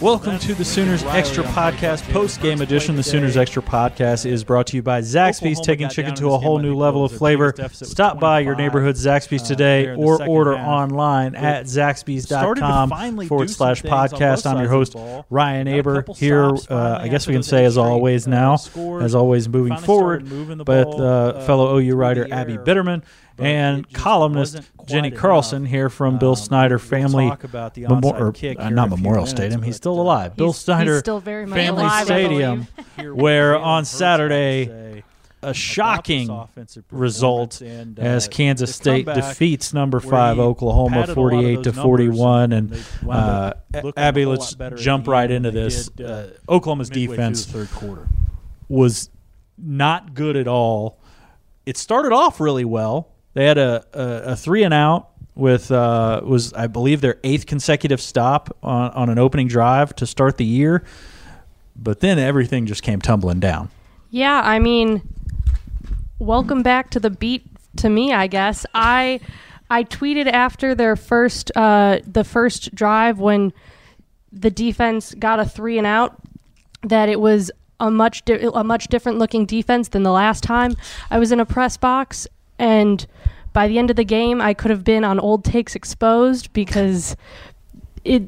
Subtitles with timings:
[0.00, 2.96] Welcome to the Sooners Extra Podcast, post game edition.
[2.96, 6.58] The Sooners Extra Podcast is brought to you by Zaxby's, taking chicken to a whole
[6.58, 7.54] new level of flavor.
[7.70, 14.50] Stop by your neighborhood Zaxby's today or order online at zaxby's.com forward slash podcast.
[14.50, 14.96] I'm your host,
[15.28, 18.54] Ryan Aber, here, uh, I guess we can say as always now,
[19.02, 23.02] as always moving forward, but uh, fellow OU writer Abby Bitterman
[23.38, 27.30] and columnist Jenni Carlson here from Bill Snyder Family
[27.76, 29.62] Memo- or, uh, not Memorial Stadium.
[29.62, 30.36] He's still alive.
[30.36, 32.68] Bill He's- he's Snyder still very much Family alive, Stadium,
[33.14, 35.02] where on Saturday
[35.42, 36.28] a shocking
[36.90, 43.54] result as Kansas State defeats number five Oklahoma 48 to 41 and uh,
[43.96, 48.06] Abby let's jump right into this uh, Oklahoma's defense third quarter.
[48.68, 49.08] was
[49.56, 50.98] not good at all.
[51.66, 53.08] It started off really well.
[53.34, 57.46] They had a, a, a three and out with uh, was I believe their eighth
[57.46, 60.84] consecutive stop on, on an opening drive to start the year,
[61.76, 63.70] but then everything just came tumbling down.
[64.10, 65.02] Yeah, I mean,
[66.18, 68.66] welcome back to the beat to me, I guess.
[68.74, 69.20] I
[69.70, 73.52] I tweeted after their first uh, the first drive when
[74.32, 76.20] the defense got a three and out
[76.82, 80.74] that it was a much di- a much different looking defense than the last time
[81.10, 82.26] I was in a press box
[82.60, 83.06] and
[83.52, 87.16] by the end of the game I could have been on old takes exposed because
[88.04, 88.22] it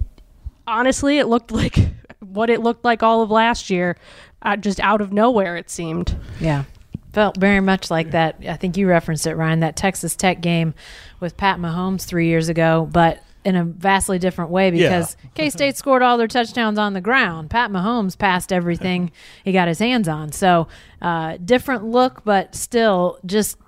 [0.66, 1.76] honestly it looked like
[2.20, 3.96] what it looked like all of last year
[4.40, 6.64] uh, just out of nowhere it seemed Yeah.
[7.12, 8.36] Felt very much like that.
[8.48, 10.72] I think you referenced it, Ryan, that Texas Tech game
[11.20, 15.76] with Pat Mahomes three years ago, but in a vastly different way because K State
[15.82, 17.50] scored all their touchdowns on the ground.
[17.50, 19.12] Pat Mahomes passed everything
[19.44, 20.32] he got his hands on.
[20.32, 20.68] So,
[21.02, 23.58] uh, different look, but still just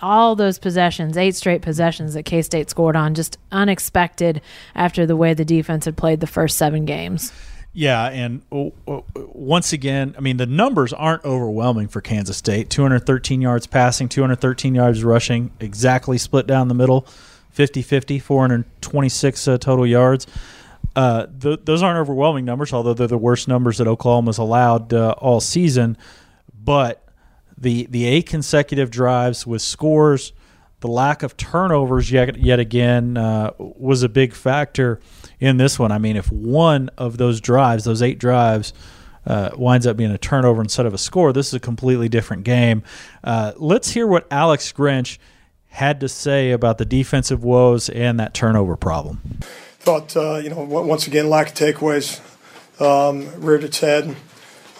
[0.00, 4.40] all those possessions, eight straight possessions that K State scored on, just unexpected
[4.74, 7.32] after the way the defense had played the first seven games.
[7.74, 12.68] Yeah, and once again, I mean the numbers aren't overwhelming for Kansas State.
[12.68, 17.06] 213 yards passing, 213 yards rushing, exactly split down the middle,
[17.56, 20.26] 50-50, 426 uh, total yards.
[20.94, 25.14] Uh, th- those aren't overwhelming numbers, although they're the worst numbers that Oklahoma's allowed uh,
[25.18, 25.96] all season.
[26.62, 27.02] But
[27.56, 30.32] the the eight consecutive drives with scores,
[30.80, 35.00] the lack of turnovers yet yet again uh, was a big factor
[35.40, 35.92] in this one.
[35.92, 38.72] I mean, if one of those drives, those eight drives,
[39.26, 42.44] uh, winds up being a turnover instead of a score, this is a completely different
[42.44, 42.82] game.
[43.22, 45.18] Uh, let's hear what Alex Grinch
[45.68, 49.20] had to say about the defensive woes and that turnover problem.
[49.78, 52.20] thought uh, you know once again lack of takeaways
[52.80, 54.14] um, reared its head.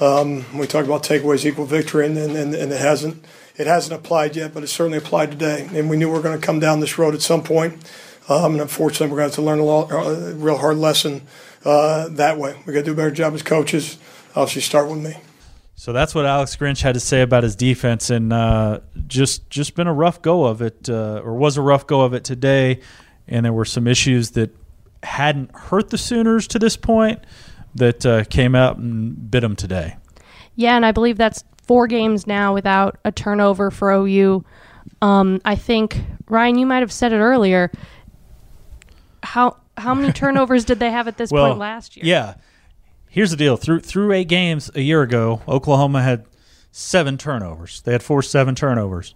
[0.00, 3.24] Um, we talked about takeaways equal victory, and, and, and it hasn't
[3.56, 5.68] it hasn't applied yet, but it certainly applied today.
[5.74, 7.74] And we knew we were going to come down this road at some point.
[8.28, 11.22] Um, and unfortunately, we're going to have to learn a, lot, a real hard lesson
[11.64, 12.56] uh, that way.
[12.66, 13.98] We got to do a better job as coaches.
[14.34, 15.16] Obviously, start with me.
[15.74, 19.74] So that's what Alex Grinch had to say about his defense, and uh, just just
[19.74, 22.80] been a rough go of it, uh, or was a rough go of it today.
[23.26, 24.54] And there were some issues that
[25.02, 27.20] hadn't hurt the Sooners to this point
[27.74, 29.96] that uh, came out and bit them today.
[30.54, 34.44] Yeah, and I believe that's four games now without a turnover for OU.
[35.00, 37.70] Um, I think Ryan, you might have said it earlier.
[39.22, 42.04] How how many turnovers did they have at this Well, point last year?
[42.04, 42.34] Yeah.
[43.08, 43.56] Here's the deal.
[43.56, 46.24] Through through eight games a year ago, Oklahoma had
[46.70, 47.82] seven turnovers.
[47.82, 49.14] They had four seven turnovers.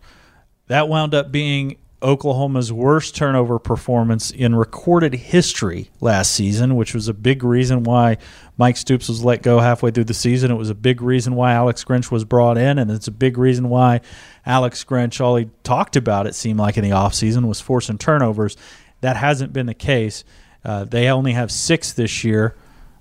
[0.66, 7.08] That wound up being Oklahoma's worst turnover performance in recorded history last season, which was
[7.08, 8.18] a big reason why
[8.58, 10.50] Mike Stoops was let go halfway through the season.
[10.50, 13.38] It was a big reason why Alex Grinch was brought in, and it's a big
[13.38, 14.02] reason why
[14.44, 18.56] Alex Grinch, all he talked about, it seemed like in the offseason, was forcing turnovers.
[19.00, 20.22] That hasn't been the case.
[20.64, 22.56] Uh, they only have six this year.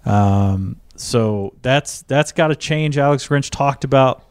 [0.05, 2.97] Um, so that's that's got to change.
[2.97, 4.23] Alex Grinch talked about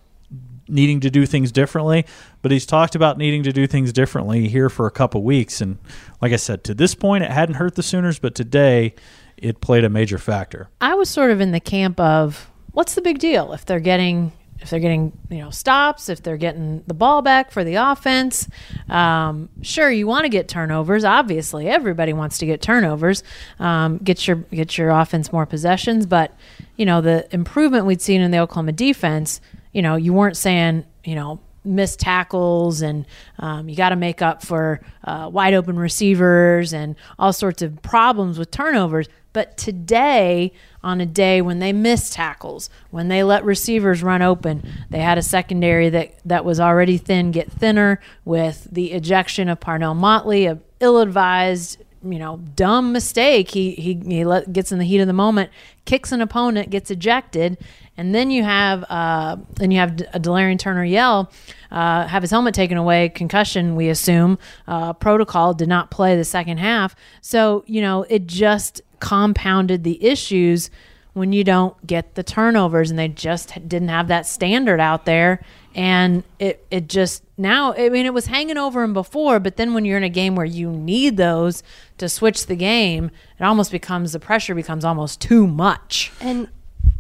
[0.69, 2.07] needing to do things differently,
[2.43, 5.61] but he's talked about needing to do things differently here for a couple weeks.
[5.61, 5.79] And
[6.21, 8.95] like I said, to this point, it hadn't hurt the Sooners, but today
[9.37, 10.69] it played a major factor.
[10.81, 14.33] I was sort of in the camp of what's the big deal if they're getting
[14.61, 18.49] if they're getting you know stops if they're getting the ball back for the offense.
[18.89, 21.05] Um, sure, you want to get turnovers.
[21.05, 23.23] Obviously, everybody wants to get turnovers.
[23.59, 26.35] Um, get your get your offense more possessions, but
[26.77, 29.41] you know the improvement we'd seen in the Oklahoma defense.
[29.75, 33.07] You know, you weren't saying you know missed tackles and
[33.39, 37.81] um, you got to make up for uh, wide open receivers and all sorts of
[37.83, 39.09] problems with turnovers.
[39.33, 44.69] But today, on a day when they missed tackles, when they let receivers run open,
[44.91, 49.59] they had a secondary that, that was already thin get thinner with the ejection of
[49.59, 53.51] Parnell Motley, a ill advised you know, dumb mistake.
[53.51, 55.51] He he he let, gets in the heat of the moment,
[55.85, 57.59] kicks an opponent, gets ejected,
[57.97, 61.31] and then you have uh, then you have a Delarrin Turner Yell
[61.71, 63.75] uh, have his helmet taken away, concussion.
[63.75, 68.81] We assume uh, protocol did not play the second half, so you know it just
[69.01, 70.71] compounded the issues
[71.15, 75.41] when you don't get the turnovers, and they just didn't have that standard out there
[75.75, 79.75] and it it just now I mean it was hanging over him before, but then
[79.75, 81.63] when you're in a game where you need those
[81.99, 86.13] to switch the game, it almost becomes the pressure becomes almost too much.
[86.21, 86.49] And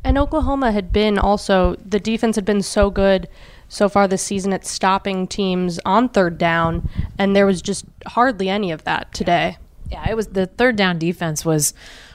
[0.02, 3.28] and Oklahoma had been also the defense had been so good
[3.68, 6.88] so far this season at stopping teams on third down,
[7.18, 9.56] and there was just hardly any of that today.
[9.90, 11.74] Yeah, it was the third down defense was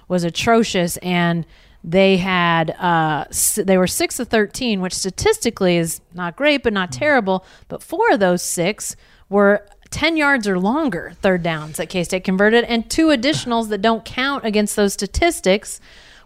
[0.10, 1.46] was atrocious and
[1.84, 3.26] they had uh,
[3.58, 7.46] they were six of thirteen, which statistically is not great, but not terrible.
[7.68, 8.96] But four of those six
[9.30, 13.82] were 10 yards or longer third downs that K State converted, and two additionals that
[13.82, 15.80] don't count against those statistics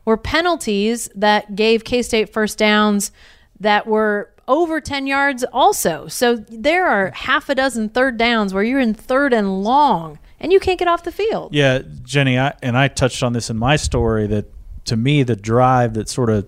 [0.06, 3.12] were penalties that gave K State first downs
[3.60, 6.08] that were over 10 yards also.
[6.08, 10.52] So there are half a dozen third downs where you're in third and long and
[10.52, 11.54] you can't get off the field.
[11.54, 14.53] Yeah, Jenni, I, and I touched on this in my story that
[14.86, 16.48] to me, the drive that sort of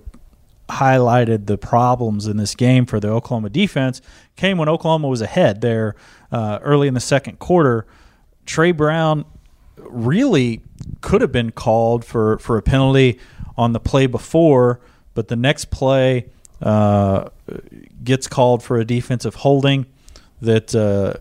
[0.70, 4.02] highlighted the problems in this game for the Oklahoma defense
[4.36, 5.96] came when Oklahoma was ahead there
[6.32, 7.86] uh, early in the second quarter.
[8.46, 9.26] Tre Brown
[9.78, 10.62] really
[11.02, 13.20] could have been called for, for a penalty
[13.58, 14.80] on the play before,
[15.14, 16.26] but the next play
[16.62, 17.30] uh,
[18.04, 19.86] gets called for a defensive holding
[20.42, 21.14] that uh,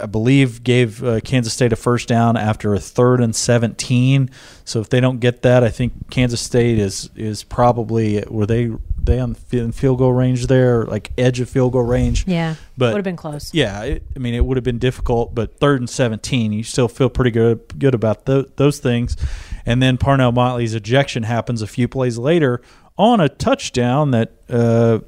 [0.00, 4.30] I believe gave uh, Kansas State a first down after a third and 17.
[4.64, 8.70] So if they don't get that, I think Kansas State is is probably were they
[9.00, 12.26] they on the field goal range there, like edge of field goal range.
[12.26, 13.54] Yeah, but would have been close.
[13.54, 16.88] Yeah, it, I mean it would have been difficult, but third and 17, you still
[16.88, 19.16] feel pretty good good about the, those things.
[19.64, 22.60] And then Parnell Motley's ejection happens a few plays later
[22.96, 24.32] on a touchdown that.
[24.48, 25.00] Uh,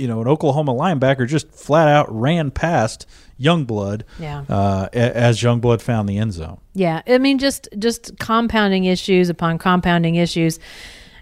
[0.00, 3.06] you know, an Oklahoma linebacker just flat out ran past
[3.40, 4.02] Youngblood.
[4.18, 4.44] Yeah.
[4.48, 6.58] Uh, as Youngblood found the end zone.
[6.74, 10.58] Yeah, I mean, just just compounding issues upon compounding issues,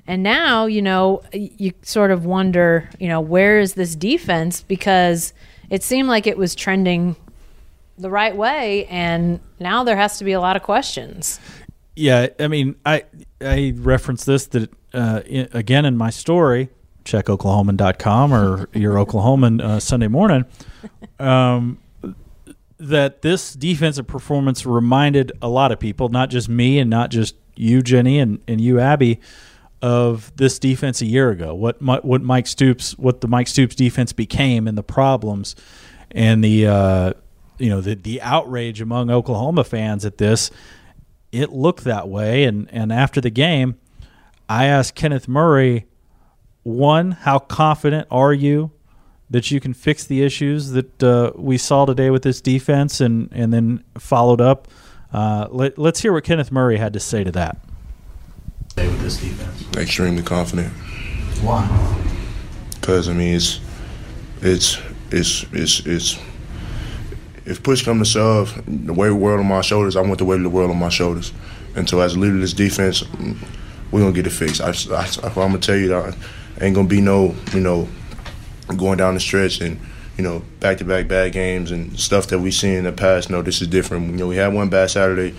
[0.06, 5.32] and now you know you sort of wonder, you know, where is this defense because
[5.70, 7.16] it seemed like it was trending
[7.98, 11.40] the right way, and now there has to be a lot of questions.
[11.96, 13.04] Yeah, I mean, I
[13.40, 16.70] I referenced this that uh, in, again in my story
[17.08, 20.44] checkoklahoman.com or your Oklahoman uh, Sunday morning,
[21.18, 21.78] um,
[22.78, 27.34] that this defensive performance reminded a lot of people, not just me and not just
[27.56, 29.20] you, Jenni, and, and you, Abby,
[29.82, 31.54] of this defense a year ago.
[31.54, 35.56] What what Mike Stoops, what the Mike Stoops defense became, and the problems,
[36.10, 37.12] and the uh,
[37.58, 40.50] you know the the outrage among Oklahoma fans at this.
[41.30, 43.76] It looked that way, and and after the game,
[44.48, 45.86] I asked Kenneth Murray
[46.68, 48.70] one, how confident are you
[49.30, 53.30] that you can fix the issues that uh, we saw today with this defense, and
[53.32, 54.68] and then followed up.
[55.12, 57.58] Uh, let, us hear what Kenneth Murray had to say to that.
[58.76, 60.72] With this defense, extremely confident.
[61.40, 61.66] Why?
[62.74, 63.60] Because I mean, it's
[64.40, 64.78] it's
[65.10, 66.18] it's it's it's
[67.44, 70.18] if push comes to shove, the weight of the world on my shoulders, I want
[70.18, 71.32] the weight of the world on my shoulders.
[71.74, 73.04] And so, as a leader of this defense,
[73.90, 74.60] we're gonna get it fixed.
[74.60, 76.14] I, I, I'm gonna tell you that
[76.60, 77.88] ain't gonna be no, you know,
[78.76, 79.78] going down the stretch and
[80.16, 83.30] you know back to back bad games and stuff that we seen in the past.
[83.30, 84.10] No, this is different.
[84.10, 85.34] You know, we had one bad Saturday.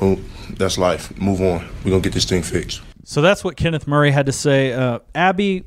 [0.00, 0.18] Well,
[0.50, 1.16] that's life.
[1.18, 1.68] Move on.
[1.84, 2.80] We're gonna get this thing fixed.
[3.04, 4.72] So that's what Kenneth Murray had to say.
[4.72, 5.64] Uh, Abby,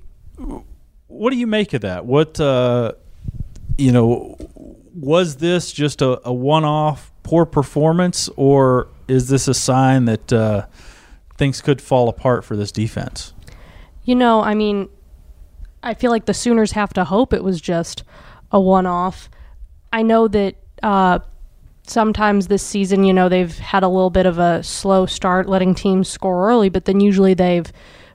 [1.08, 2.06] what do you make of that?
[2.06, 2.94] What uh,
[3.78, 4.38] you know,
[4.96, 10.66] was this just a, a one-off poor performance, or is this a sign that uh,
[11.38, 13.34] things could fall apart for this defense?
[14.06, 14.90] You know, I mean,
[15.82, 18.04] I feel like the Sooners have to hope it was just
[18.52, 19.30] a one off.
[19.92, 21.20] I know that uh,
[21.88, 25.76] sometimes this season, you know, they've had a little bit of a slow start letting
[25.76, 27.72] teams score early, but then usually they've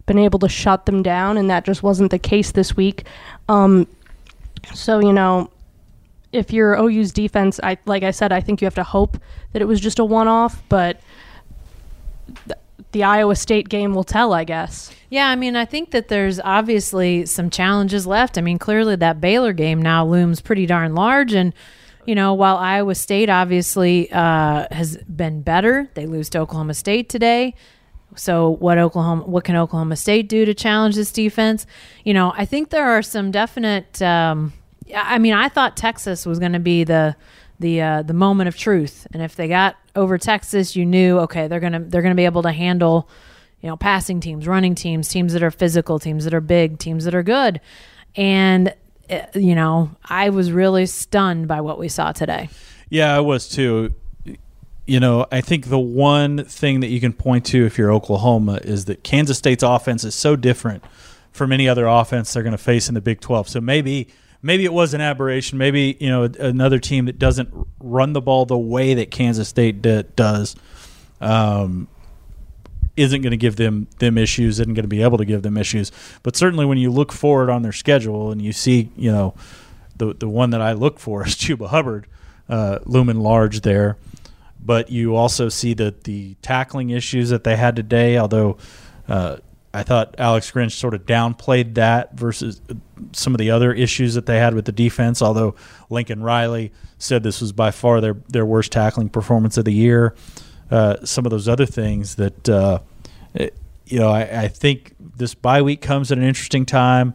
[0.07, 3.07] been able to shut them down, and that just wasn't the case this week.
[3.49, 3.87] Um,
[4.75, 5.51] so, you know,
[6.33, 9.19] if you're OU's defense, I like I said, I think you have to hope
[9.53, 11.01] that it was just a one off, but
[12.47, 12.59] th-
[12.93, 14.95] the Iowa State game will tell, I guess.
[15.11, 18.37] Yeah, I mean, I think that there's obviously some challenges left.
[18.37, 21.33] I mean, clearly that Baylor game now looms pretty darn large.
[21.33, 21.55] And,
[22.05, 27.09] you know, while Iowa State obviously uh, has been better, they lose to Oklahoma State
[27.09, 27.55] today.
[28.17, 31.67] So what Oklahoma what can Oklahoma State do to challenge this defense?
[32.05, 34.53] You know, I think there are some definite um,
[34.95, 37.17] I mean, I thought Texas was going to be the
[37.61, 39.07] the uh, the moment of truth.
[39.13, 42.43] And if they got over Texas, you knew okay, they're gonna they're gonna be able
[42.43, 43.09] to handle,
[43.61, 47.05] you know, passing teams, running teams, teams that are physical, teams that are big, teams
[47.05, 47.61] that are good.
[48.15, 48.75] And
[49.11, 52.49] uh, you know, I was really stunned by what we saw today.
[52.89, 53.95] Yeah, I was too.
[54.87, 58.59] You know, I think the one thing that you can point to if you're Oklahoma
[58.63, 60.83] is that Kansas State's offense is so different
[61.31, 63.51] from any other offense they're going to face in the Big 12.
[63.51, 64.09] So maybe
[64.41, 65.59] maybe it was an aberration.
[65.59, 67.51] Maybe you know another team that doesn't
[67.81, 70.57] run the ball the way that Kansas State d- does
[71.21, 71.89] um,
[72.99, 74.61] isn't going to give them them issues.
[74.61, 75.93] Isn't going to be able to give them issues.
[76.23, 79.35] But certainly when you look forward on their schedule and you see you know
[79.97, 82.07] the the one that I look for is Chuba Hubbard
[82.49, 83.97] uh, looming large there.
[84.61, 88.59] But you also see that the tackling issues that they had today, although
[89.07, 89.37] uh,
[89.73, 92.61] I thought Alex Grinch sort of downplayed that versus
[93.13, 95.23] some of the other issues that they had with the defense.
[95.23, 95.55] Although
[95.91, 100.15] Lincoln Riley said this was by far their their worst tackling performance of the year.
[100.71, 102.81] Uh, some of those other things that uh,
[103.35, 103.57] it,
[103.87, 107.15] you know, I, I think this bye week comes at an interesting time.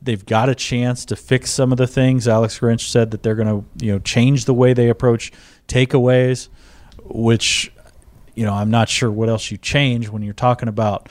[0.00, 2.28] They've got a chance to fix some of the things.
[2.28, 5.32] Alex Grinch said that they're going to you know change the way they approach
[5.68, 6.48] takeaways,
[7.04, 7.72] which
[8.34, 11.08] you know I'm not sure what else you change when you're talking about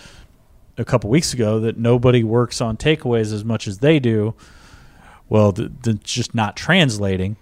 [0.78, 4.34] a couple weeks ago that nobody works on takeaways as much as they do.
[5.30, 5.72] Well, th-
[6.04, 7.36] just not translating.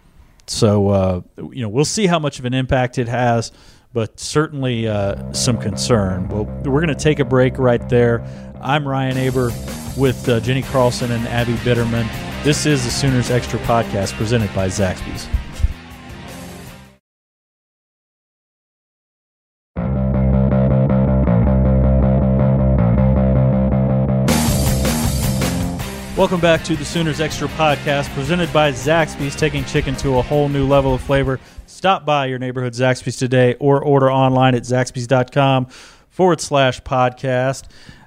[0.48, 3.52] So uh, you know, we'll see how much of an impact it has,
[3.94, 6.28] but certainly uh, some concern.
[6.28, 8.26] Well, we're going to take a break right there.
[8.60, 9.52] I'm Ryan Aber
[9.96, 12.10] with uh, Jenni Carlson and Abby Bitterman.
[12.44, 15.28] This is the Sooners Extra Podcast presented by Zaxby's.
[26.16, 30.48] Welcome back to the Sooners Extra Podcast, presented by Zaxby's, taking chicken to a whole
[30.48, 31.40] new level of flavor.
[31.66, 35.66] Stop by your neighborhood Zaxby's today or order online at zaxby's.com
[36.10, 37.64] forward slash podcast.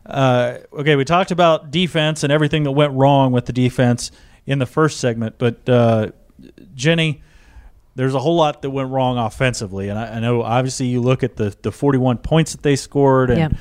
[0.07, 4.13] Uh, okay, we talked about defense and everything that went wrong with the defense
[4.47, 6.13] in the first segment, but uh,
[6.77, 7.23] Jenni,
[7.97, 9.89] there's a whole lot that went wrong offensively.
[9.89, 13.31] And I, I know, obviously, you look at the, the 41 points that they scored,
[13.31, 13.53] and Yep.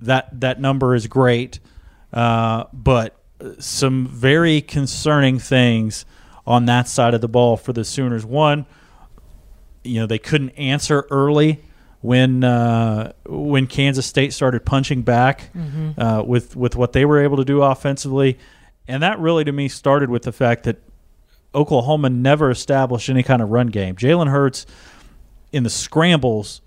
[0.00, 1.60] that, that number is great.
[2.12, 3.16] Uh, but
[3.58, 6.04] some very concerning things
[6.46, 8.24] on that side of the ball for the Sooners.
[8.24, 8.66] One,
[9.84, 11.62] you know, they couldn't answer early
[12.00, 15.50] when uh, when Kansas State started punching back
[15.98, 18.38] uh, with with what they were able to do offensively,
[18.86, 20.76] and that really to me started with the fact that
[21.54, 23.96] Oklahoma never established any kind of run game.
[23.96, 24.66] Jalen Hurts
[25.52, 26.60] in the scrambles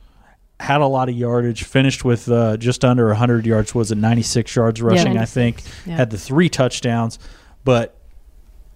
[0.60, 4.56] had a lot of yardage, finished with uh, just under 100 yards, was it 96
[4.56, 5.96] yards rushing, I 96, think, yeah.
[5.96, 7.18] had the three touchdowns.
[7.64, 7.96] But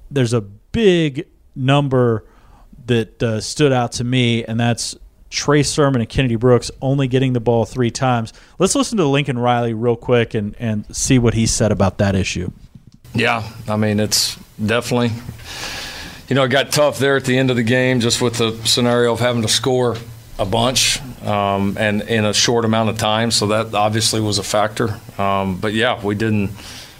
[0.10, 2.26] there's a big number
[2.86, 4.96] that uh, stood out to me, and that's
[5.30, 8.34] Trey Sermon and Kennedy Brooks only getting the ball three times.
[8.60, 12.16] Let's listen to Lincoln Riley real quick and, and see what he said about that
[12.16, 12.52] issue.
[13.16, 15.12] Yeah, I mean it's definitely,
[16.28, 18.54] you know, it got tough there at the end of the game just with the
[18.66, 19.98] scenario of having to score
[20.44, 23.32] a bunch um, and in a short amount of time.
[23.32, 25.00] So that obviously was a factor.
[25.18, 26.52] Um, but yeah, we didn't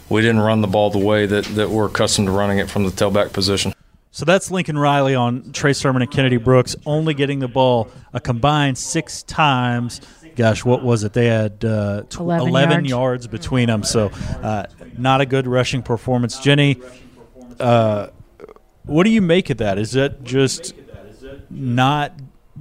[0.10, 2.84] we didn't run the ball the way that, that we're accustomed to running it from
[2.84, 3.74] the tailback position.
[4.12, 8.20] So that's Lincoln Riley on Trey Sermon and Kennedy Brooks only getting the ball a
[8.20, 10.02] combined six times.
[10.36, 11.14] Gosh, what was it?
[11.14, 12.90] They had uh, tw- 11 11, yards.
[12.90, 13.28] yards.
[13.28, 13.84] between them.
[13.84, 14.10] So
[14.42, 16.40] uh, not a good rushing performance.
[16.40, 16.84] Jenni,
[17.60, 18.08] uh,
[18.84, 19.80] what do you make of that?
[19.80, 20.76] Is that just
[21.50, 22.14] not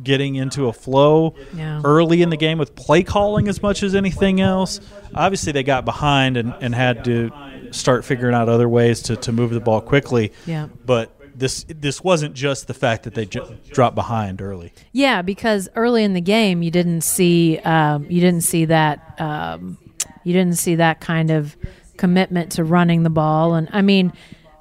[0.03, 1.81] getting into a flow Yeah.
[1.85, 4.81] early in the game with play calling as much as anything else?
[5.15, 7.31] Obviously, they got behind and, and had to
[7.73, 10.33] start figuring out other ways to, to move the ball quickly.
[10.47, 10.69] Yeah.
[10.85, 14.73] But this this wasn't just the fact that they j- dropped behind early.
[14.93, 19.79] Yeah, because early in the game you didn't see um, you didn't see that um,
[20.25, 21.57] you didn't see that kind of
[21.97, 24.13] commitment to running the ball, and I mean,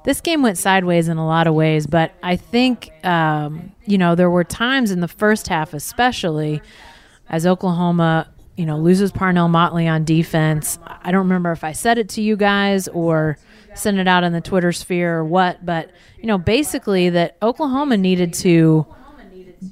[0.04, 1.86] this game went sideways in a lot of ways.
[1.86, 6.62] But I think um, you know there were times in the first half, especially
[7.28, 10.78] as Oklahoma you know loses Parnell Motley on defense.
[10.86, 13.38] I don't remember if I said it to you guys or
[13.74, 17.96] sent it out in the Twitter sphere or what, but you know basically that Oklahoma
[17.96, 18.86] needed to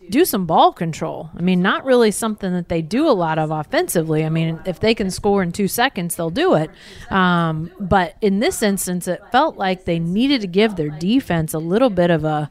[0.08, 1.30] do some ball control.
[1.36, 4.24] I mean, not really something that they do a lot of offensively.
[4.24, 6.70] I mean, if they can score in two seconds, they'll do it.
[7.10, 11.58] Um, but in this instance, it felt like they needed to give their defense a
[11.58, 12.50] little bit of a,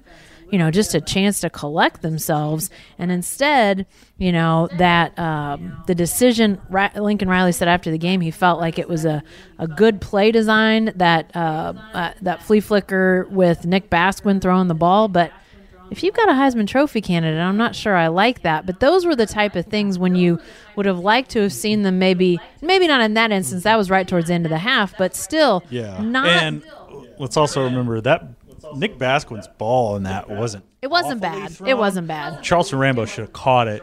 [0.51, 2.69] you know, just a chance to collect themselves.
[2.97, 3.85] And instead,
[4.17, 8.77] you know, that um, the decision, Lincoln Riley said after the game, he felt like
[8.79, 9.23] it was a,
[9.59, 14.75] a good play design that uh, uh, that flea flicker with Nick Basquine throwing the
[14.75, 15.31] ball, but
[15.91, 18.65] if you've got a Heisman Trophy candidate, I'm not sure I like that.
[18.65, 20.39] But those were the type of things when you
[20.75, 23.63] would have liked to have seen them maybe, maybe not in that instance.
[23.63, 26.01] That was right towards the end of the half, but still, Yeah.
[26.01, 26.27] not.
[26.27, 26.63] and
[27.17, 28.23] let's also remember that
[28.75, 30.63] Nick Basquine's ball in that wasn't.
[30.81, 31.51] it wasn't bad.
[31.51, 31.69] thrown.
[31.69, 32.43] It wasn't bad.
[32.43, 33.81] Charleston Rambo should have caught it,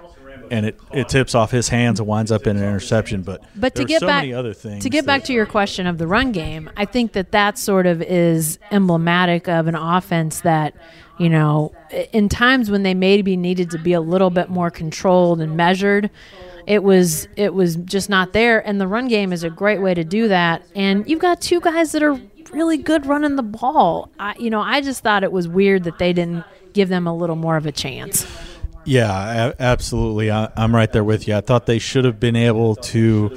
[0.51, 3.23] and it, it tips off his hands and winds up in an interception.
[3.23, 4.83] But But to get so back other things.
[4.83, 7.87] to get back to your question of the run game, I think that that sort
[7.87, 10.75] of is emblematic of an offense that,
[11.19, 11.73] you know,
[12.13, 16.11] in times when they maybe needed to be a little bit more controlled and measured,
[16.67, 18.67] it was it was just not there.
[18.67, 20.63] And the run game is a great way to do that.
[20.75, 22.21] And you've got two guys that are
[22.53, 24.11] really good running the ball.
[24.19, 27.17] I, you know, I just thought it was weird that they didn't give them a
[27.17, 28.27] little more of a chance.
[28.87, 30.31] Yeah, absolutely.
[30.31, 31.37] I, I'm right there with you.
[31.37, 33.37] I thought they should have been able to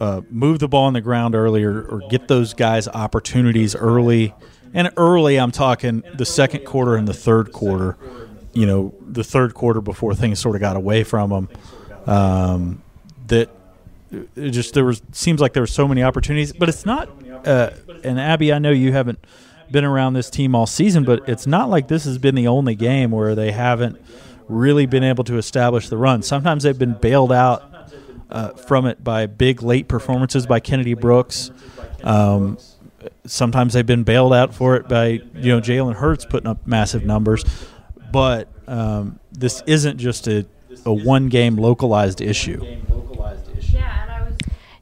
[0.00, 4.34] uh, move the ball on the ground earlier or get those guys opportunities early.
[4.72, 7.98] And early, I'm talking the second quarter and the third quarter.
[8.54, 11.48] You know, the third quarter before things sort of got away from them.
[12.06, 12.82] Um,
[13.26, 13.50] that
[14.10, 17.08] it just there was seems like there were so many opportunities, but it's not.
[17.46, 17.70] Uh,
[18.02, 19.24] and Abby, I know you haven't
[19.70, 22.74] been around this team all season, but it's not like this has been the only
[22.74, 24.00] game where they haven't
[24.50, 26.22] really been able to establish the run.
[26.22, 27.92] Sometimes they've been bailed out
[28.30, 31.50] uh, from it by big late performances by Kennedy Brooks.
[32.02, 32.58] Um,
[33.26, 37.04] sometimes they've been bailed out for it by you know Jalen Hurts putting up massive
[37.04, 37.44] numbers,
[38.12, 40.46] but um, this isn't just a,
[40.84, 42.60] a one game localized issue.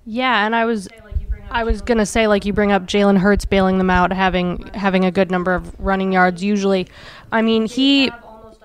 [0.05, 0.89] Yeah, and I was.
[1.51, 5.07] I was gonna say, like you bring up Jalen Hurts bailing them out, having having
[5.07, 6.45] a good number of running yards.
[6.45, 6.87] Usually,
[7.33, 8.11] I mean he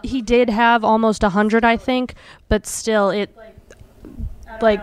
[0.03, 2.15] he did have almost hundred, I think,
[2.49, 3.35] but still, it
[4.61, 4.79] like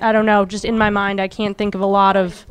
[0.00, 0.44] I don't know.
[0.44, 2.44] Just in my mind, I can't think of a lot of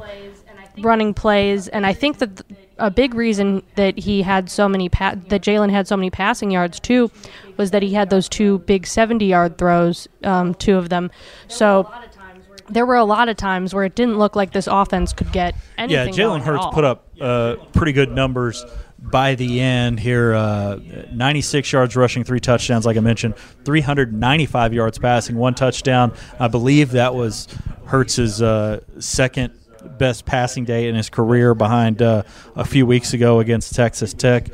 [0.79, 4.89] running plays, and I think that th- a big reason that he had so many
[4.89, 7.11] pa- that Jalen had so many passing yards too
[7.57, 11.11] was that he had those two big seventy-yard throws, um, two of them.
[11.47, 11.91] So
[12.69, 15.55] there were a lot of times where it didn't look like this offense could get
[15.77, 16.13] anything.
[16.13, 16.25] Yeah.
[16.25, 18.65] Jalen going Hurts put up uh, pretty good numbers
[19.01, 20.33] by the end here.
[20.33, 20.79] Uh,
[21.11, 23.35] 96 yards rushing, three touchdowns, like I mentioned,
[23.65, 26.13] 395 yards passing, one touchdown.
[26.39, 27.47] I believe that was
[27.85, 29.53] Hurts's uh, second
[29.97, 32.23] best passing day in his career behind uh,
[32.55, 34.47] a few weeks ago against Texas Tech.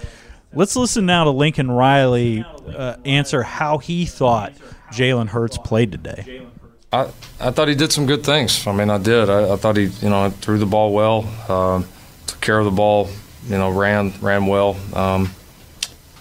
[0.53, 4.53] Let's listen now to Lincoln Riley uh, answer how he thought
[4.91, 6.47] Jalen Hurts played today.
[6.91, 8.65] I, I thought he did some good things.
[8.65, 9.29] I mean, I did.
[9.29, 11.85] I, I thought he, you know, threw the ball well, um,
[12.27, 13.09] took care of the ball,
[13.47, 14.77] you know, ran ran well.
[14.93, 15.31] Um,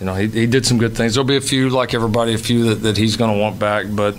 [0.00, 1.14] you know, he, he did some good things.
[1.14, 3.86] There'll be a few, like everybody, a few that, that he's going to want back,
[3.88, 4.16] but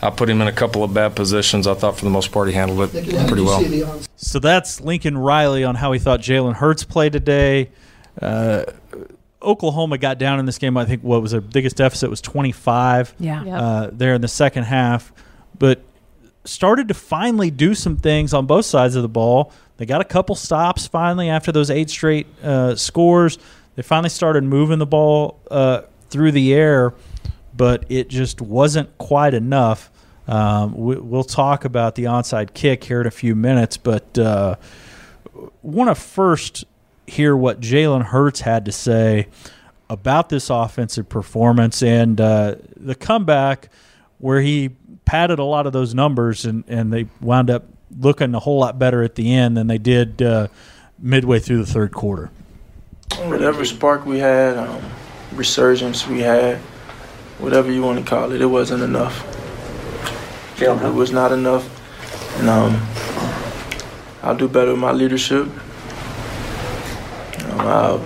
[0.00, 1.66] I put him in a couple of bad positions.
[1.66, 4.00] I thought for the most part he handled it pretty well.
[4.16, 7.70] So that's Lincoln Riley on how he thought Jalen Hurts played today.
[8.20, 8.64] Uh,
[9.42, 10.76] Oklahoma got down in this game.
[10.76, 13.44] I think what was their biggest deficit was 25 Yeah.
[13.44, 13.60] Yep.
[13.60, 15.12] uh, there in the second half,
[15.58, 15.82] but
[16.46, 19.52] started to finally do some things on both sides of the ball.
[19.76, 23.38] They got a couple stops finally after those eight straight uh, scores.
[23.74, 26.94] They finally started moving the ball uh, through the air,
[27.54, 29.90] but it just wasn't quite enough.
[30.26, 34.56] Um, we, we'll talk about the onside kick here in a few minutes, but uh,
[35.62, 36.64] want to first
[37.06, 39.28] hear what Jalen Hurts had to say
[39.88, 43.68] about this offensive performance and uh, the comeback
[44.18, 44.70] where he
[45.06, 47.64] padded a lot of those numbers and, and they wound up
[47.98, 50.48] looking a whole lot better at the end than they did uh,
[50.98, 52.30] midway through the third quarter.
[53.24, 54.82] whatever spark we had, um,
[55.32, 56.58] resurgence we had,
[57.38, 59.24] whatever you want to call it, it wasn't enough.
[60.60, 61.64] It was not enough,
[62.38, 62.88] and um,
[64.22, 65.46] I'll do better with my leadership.
[67.50, 68.00] Um, I'll,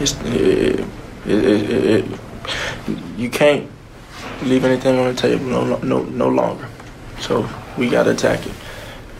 [0.00, 0.86] it's, it, it,
[1.26, 2.15] it, it, it,
[3.16, 3.70] you can't
[4.42, 6.68] leave anything on the table no, no, no longer.
[7.20, 7.48] So
[7.78, 8.52] we got to attack it.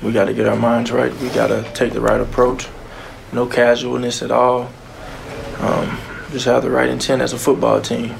[0.02, 1.12] We got to get our minds right.
[1.20, 2.68] We got to take the right approach.
[3.32, 4.70] No casualness at all.
[5.58, 5.98] Um,
[6.30, 8.14] just have the right intent as a football team.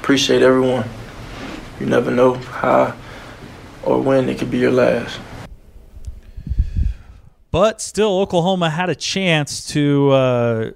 [0.00, 0.88] Appreciate everyone.
[1.78, 2.96] You never know how
[3.82, 5.20] or when it could be your last.
[7.50, 10.70] But still, Oklahoma had a chance to uh,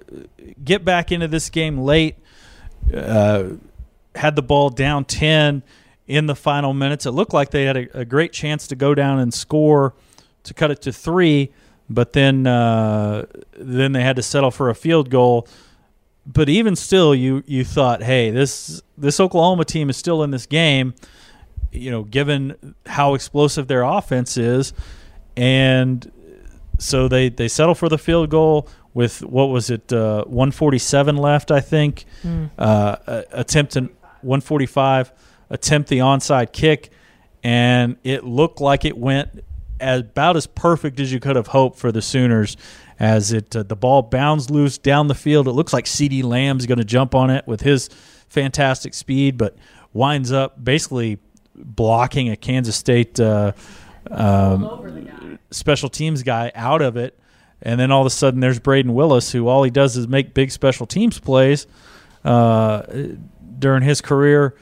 [0.63, 2.17] get back into this game late.
[2.93, 3.51] Uh,
[4.15, 5.63] had the ball down 10
[6.07, 7.05] in the final minutes.
[7.05, 9.93] It looked like they had a, a great chance to go down and score
[10.43, 11.51] to cut it to three,
[11.89, 13.25] but then uh,
[13.57, 15.47] then they had to settle for a field goal.
[16.25, 20.45] But even still, you you thought, hey, this this Oklahoma team is still in this
[20.45, 20.93] game.
[21.71, 24.73] You know, given how explosive their offense is,
[25.35, 26.11] and
[26.79, 28.67] so they they settle for the field goal.
[28.93, 32.05] with what was it, uh, 147 left, I think.
[32.57, 32.95] Uh,
[33.31, 33.89] attempt in
[34.25, 35.13] 145,
[35.49, 36.91] attempt the onside kick,
[37.43, 39.43] and it looked like it went
[39.79, 42.57] as, about as perfect as you could have hoped for the Sooners.
[42.97, 46.65] As it uh, the ball bounds loose down the field, it looks like CeeDee Lamb's
[46.65, 47.89] going to jump on it with his
[48.29, 49.57] fantastic speed, but
[49.91, 51.19] winds up basically
[51.55, 53.51] blocking a Kansas State uh,
[54.09, 57.19] um, special teams guy out of it.
[57.61, 60.33] And then all of a sudden, there's Brayden Willis, who all he does is make
[60.33, 61.67] big special teams plays
[62.23, 62.83] uh,
[63.59, 64.55] during his career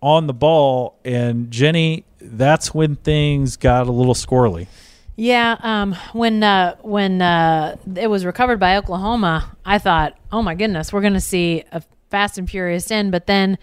[0.00, 0.98] on the ball.
[1.04, 4.66] And Jenny, that's when things got a little squirrely.
[5.16, 10.54] Yeah, um, when uh, when uh, it was recovered by Oklahoma, I thought, oh my
[10.54, 13.12] goodness, we're going to see a fast and furious end.
[13.12, 13.58] But then,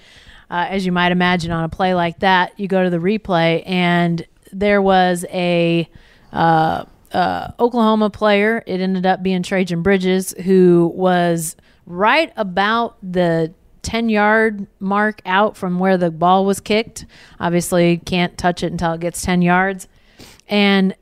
[0.51, 3.63] uh, as you might imagine, on a play like that, you go to the replay,
[3.65, 5.89] and there was a
[6.31, 8.63] uh, uh, Oklahoma player.
[8.67, 11.55] It ended up being Trajan Bridges, who was
[11.87, 13.53] right about the
[13.87, 17.05] 10 yard mark out from where the ball was kicked.
[17.39, 19.87] Obviously, can't touch it until it gets 10 yards.
[20.49, 20.93] And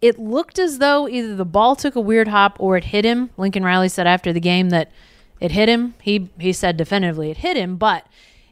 [0.00, 3.30] it looked as though either the ball took a weird hop or it hit him.
[3.36, 4.92] Lincoln Riley said after the game that
[5.40, 5.94] it hit him.
[6.00, 8.06] He he said definitively it hit him, but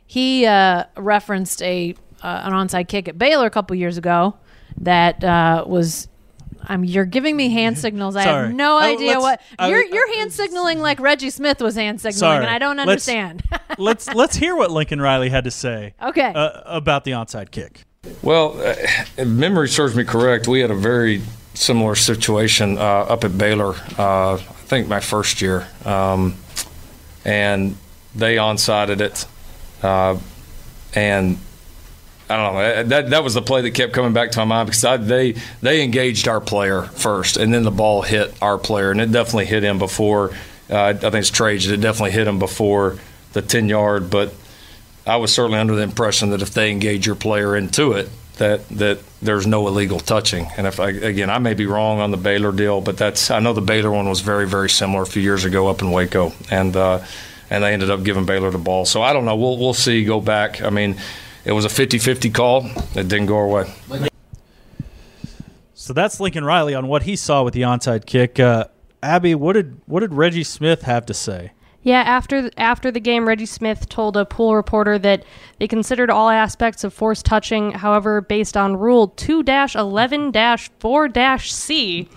[0.05, 4.35] he uh, referenced a uh, an onside kick at Baylor a couple years ago
[4.79, 6.09] that uh, was.
[6.67, 8.17] Um, you're giving me hand signals.
[8.17, 9.85] I have no Uh, idea let's- what I- you're.
[9.85, 12.45] You're hand signaling like Reggie Smith was hand signaling, Sorry.
[12.45, 13.43] and I don't Let's- understand.
[13.79, 16.33] let's let's hear what Lincoln Riley had to say okay.
[16.35, 17.85] uh, about the onside kick.
[18.23, 18.75] Well, uh,
[19.17, 21.23] if memory serves me correct, we had a very
[21.55, 23.75] similar situation uh, up at Baylor.
[23.99, 24.37] Uh, I
[24.71, 26.37] think my first year, um,
[27.25, 27.77] and
[28.15, 29.27] they onsided it,
[29.83, 30.17] uh,
[30.95, 31.39] and
[32.31, 32.85] I don't know.
[32.85, 35.35] That that was the play that kept coming back to my mind because I, they
[35.63, 39.47] they engaged our player first, and then the ball hit our player, and it definitely
[39.47, 40.33] hit him before.
[40.71, 41.73] Uh, I think it's Trajan.
[41.73, 42.99] It definitely hit him before
[43.33, 44.35] the ten yard, but
[45.07, 48.69] I was certainly under the impression that if they engage your player into it, that
[48.71, 50.49] that there's no illegal touching.
[50.57, 53.41] And if I, again, I may be wrong on the Baylor deal, but that's I
[53.41, 56.33] know the Baylor one was very very similar a few years ago up in Waco,
[56.51, 57.03] and uh,
[57.49, 58.85] and they ended up giving Baylor the ball.
[58.85, 59.37] So I don't know.
[59.37, 60.05] We'll we'll see.
[60.05, 60.61] Go back.
[60.61, 60.97] I mean,
[61.49, 62.67] it was a 50-50 call.
[62.95, 63.73] It didn't go our way.
[65.75, 68.39] So that's Lincoln Riley on what he saw with the onside kick.
[68.39, 68.67] Uh,
[69.03, 71.53] Abby, what did what did Reggie Smith have to say?
[71.83, 75.25] Yeah, after after the game, Reggie Smith told a pool reporter that
[75.59, 77.71] they considered all aspects of forced touching.
[77.71, 80.33] However, based on Rule two eleven
[80.81, 81.09] four
[81.39, 82.09] C,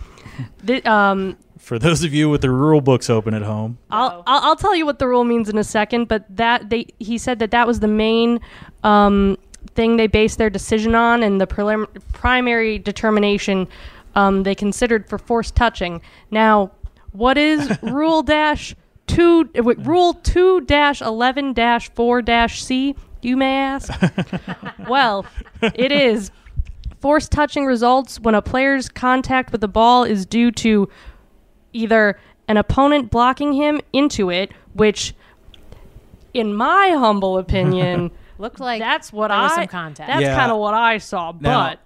[0.64, 4.50] the, um, For those of you with the rule books open at home, I'll, I'll
[4.50, 6.08] I'll tell you what the rule means in a second.
[6.08, 8.40] But that they he said that that was the main
[8.84, 9.38] um,
[9.76, 13.68] thing they based their decision on, and the prelim- primary determination
[14.16, 16.02] um, they considered for forced touching.
[16.30, 16.72] Now,
[17.12, 18.76] what is Rule dash
[19.08, 19.50] two?
[19.58, 22.96] uh, Rule two dash eleven dash four dash C?
[23.22, 23.92] You may ask.
[24.90, 25.26] well,
[25.62, 26.32] it is
[27.00, 30.90] forced touching results when a player's contact with the ball is due to
[31.74, 35.14] either an opponent blocking him into it, which,
[36.34, 39.44] in my humble opinion, Looked like that's what there I.
[39.44, 40.08] was some contact.
[40.10, 40.36] That's Yeah.
[40.38, 41.32] kind of what I saw.
[41.40, 41.80] Now- but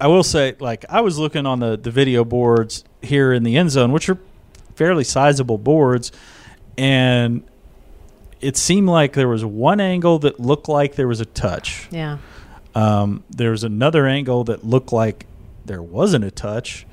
[0.00, 3.56] I will say, like I was looking on the the video boards here in the
[3.56, 4.18] end zone, which are
[4.74, 6.10] fairly sizable boards,
[6.76, 7.42] and
[8.40, 11.86] it seemed like there was one angle that looked like there was a touch.
[11.92, 12.18] yeah.
[12.74, 15.26] Um, there was another angle that looked like
[15.66, 16.86] there wasn't a touch,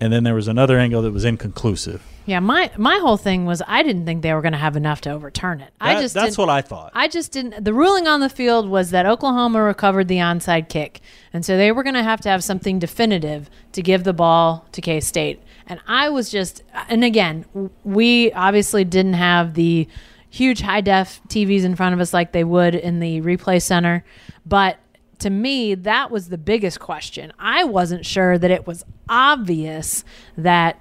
[0.00, 2.02] and then there was another angle that was inconclusive.
[2.26, 5.00] Yeah, my my whole thing was I didn't think they were going to have enough
[5.02, 5.72] to overturn it.
[5.80, 6.92] I just that's what I thought.
[6.94, 7.64] I just didn't.
[7.64, 11.00] The ruling on the field was that Oklahoma recovered the onside kick,
[11.32, 14.66] and so they were going to have to have something definitive to give the ball
[14.72, 15.42] to K State.
[15.66, 17.44] And I was just, and again,
[17.84, 19.86] we obviously didn't have the
[20.30, 24.04] huge high def TVs in front of us like they would in the replay center,
[24.44, 24.78] but
[25.20, 27.32] to me, that was the biggest question.
[27.38, 30.04] I wasn't sure that it was obvious
[30.36, 30.80] that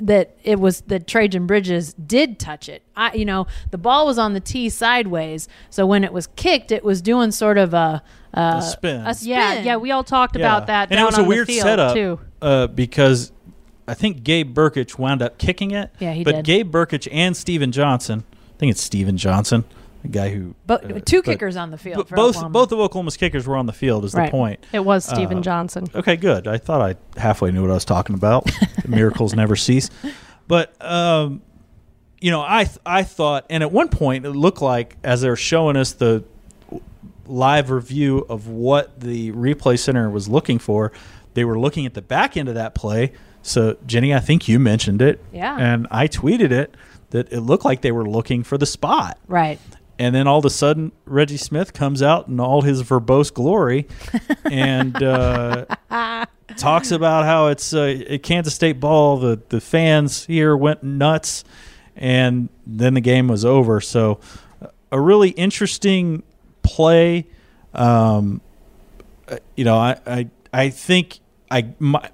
[0.00, 2.82] that it was that Trajan Bridges did touch it.
[2.96, 6.70] I, you know, the ball was on the tee sideways, so when it was kicked,
[6.70, 9.06] it was doing sort of a a, A spin.
[9.06, 9.28] A spin.
[9.30, 10.90] yeah, yeah, we all talked about that.
[10.90, 12.20] and down it was a on the weird setup too.
[12.40, 13.32] Uh, because
[13.88, 15.90] I think Gabe Brkic wound up kicking it.
[15.98, 16.44] Yeah, he but did.
[16.44, 19.64] Gabe Brkic and Steven Johnson, I think it's Steven Johnson,
[20.02, 20.54] the guy who.
[20.66, 21.96] But uh, two but- kickers on the field.
[21.98, 22.52] but for both Oklahoma.
[22.52, 24.04] both of Oklahoma's kickers were on the field.
[24.04, 24.26] Is Right.
[24.26, 24.64] the point?
[24.72, 25.86] It was Steven Uh, Johnson.
[25.94, 26.46] Okay, good.
[26.46, 28.50] I thought I halfway knew what I was talking about.
[28.88, 29.90] Miracles never cease.
[30.46, 31.42] But um,
[32.20, 35.28] you know, I th- I thought, and at one point it looked like as they
[35.28, 36.24] were showing us the
[37.26, 40.92] live review of what the replay center was looking for,
[41.34, 44.58] they were looking at the back end of that play, So, Jenni, I think you
[44.58, 45.22] mentioned it.
[45.32, 45.56] Yeah.
[45.58, 46.74] And I tweeted it
[47.10, 49.18] that it looked like they were looking for the spot.
[49.28, 49.58] Right.
[49.98, 53.88] And then all of a sudden, Reggie Smith comes out in all his verbose glory
[54.44, 55.66] and uh,
[56.56, 59.18] talks about how it's uh, a Kansas State ball.
[59.18, 61.42] The, the fans here went nuts,
[61.96, 63.80] and then the game was over.
[63.80, 64.20] So,
[64.92, 66.22] a really interesting
[66.62, 67.26] play.
[67.74, 68.40] Um,
[69.26, 71.18] uh, you know, I, I, I think
[71.50, 72.08] I my,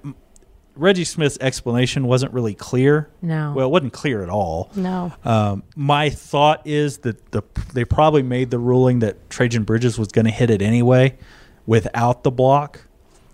[0.75, 3.09] Reggie Smith's explanation wasn't really clear.
[3.21, 3.53] No.
[3.55, 4.69] Well, it wasn't clear at all.
[4.75, 5.13] No.
[5.23, 7.41] Um, my thought is that the
[7.73, 11.17] they probably made the ruling that Trajan Bridges was going to hit it anyway,
[11.65, 12.81] without the block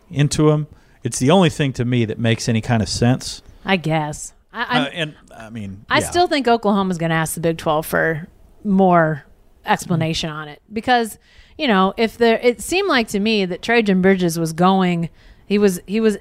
[0.10, 0.68] into him.
[1.04, 3.42] It's the only thing to me that makes any kind of sense.
[3.66, 4.34] I guess.
[4.54, 6.10] I, Uh, and I mean, I yeah.
[6.10, 8.28] still think Oklahoma's going to ask the Big 12 for
[8.64, 9.24] more
[9.66, 11.18] explanation on it because
[11.58, 15.10] you know if there it seemed like to me that Trajan Bridges was going
[15.46, 16.18] he was he was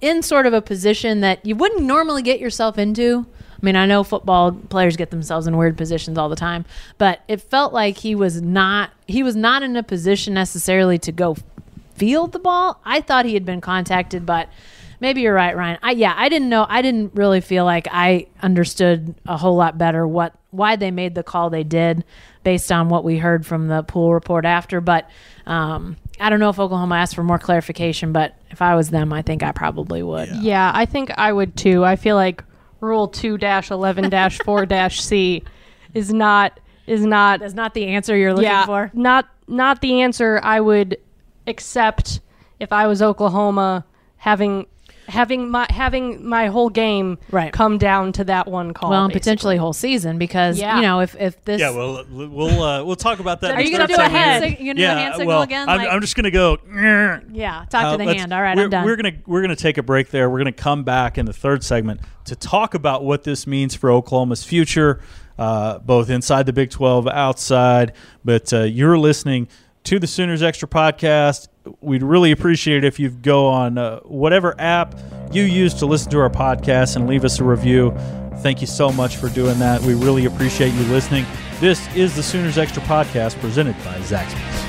[0.00, 3.26] in sort of a position that you wouldn't normally get yourself into.
[3.52, 6.64] I mean, I know football players get themselves in weird positions all the time,
[6.96, 11.12] but it felt like he was not he was not in a position necessarily to
[11.12, 11.36] go
[11.96, 12.80] field the ball.
[12.84, 14.48] I thought he had been contacted, but
[15.00, 15.78] maybe you're right, Ryan.
[15.82, 16.66] I yeah, I didn't know.
[16.68, 21.14] I didn't really feel like I understood a whole lot better what why they made
[21.14, 22.04] the call they did
[22.44, 24.80] based on what we heard from the pool report after.
[24.80, 25.10] But
[25.46, 28.12] um, I don't know if Oklahoma asked for more clarification.
[28.12, 30.28] But if I was them, I think I probably would.
[30.40, 31.84] Yeah, I think I would too.
[31.84, 32.44] I feel like
[32.80, 33.38] Rule two
[33.70, 34.10] eleven
[34.44, 35.42] four C
[35.94, 38.90] is not is not That's not the answer you're looking yeah, for.
[38.94, 40.98] Not not the answer I would
[41.46, 42.20] accept
[42.60, 43.84] if I was Oklahoma
[44.16, 44.66] having
[45.08, 47.52] having my having my whole game Right.
[47.52, 48.90] come down to that one call.
[48.90, 49.20] Well, and basically.
[49.20, 50.76] potentially whole season because Yeah.
[50.76, 53.52] you know if if this Yeah, well, we'll uh, we'll talk about that.
[53.54, 54.52] Are you gonna do a segment hand here.
[54.56, 55.68] sig- you gonna do a hand signal well, again?
[55.68, 56.58] I'm, Like- I'm just gonna go.
[57.32, 58.32] yeah talk Uh, to the hand.
[58.32, 58.84] All right, we're, I'm done.
[58.84, 60.28] We're gonna we're gonna take a break there.
[60.30, 63.90] We're gonna come back in the third segment to talk about what this means for
[63.90, 65.00] Oklahoma's future,
[65.38, 67.92] uh, both inside the Big Twelve, outside.
[68.24, 69.48] But uh, you're listening
[69.84, 71.48] to the Sooners Extra podcast.
[71.80, 74.94] We'd really appreciate it if you go on uh, whatever app
[75.32, 77.92] you use to listen to our podcast and leave us a review.
[78.38, 79.80] Thank you so much for doing that.
[79.82, 81.26] We really appreciate you listening.
[81.60, 84.67] This is the Sooners Extra podcast presented by Zaxby's.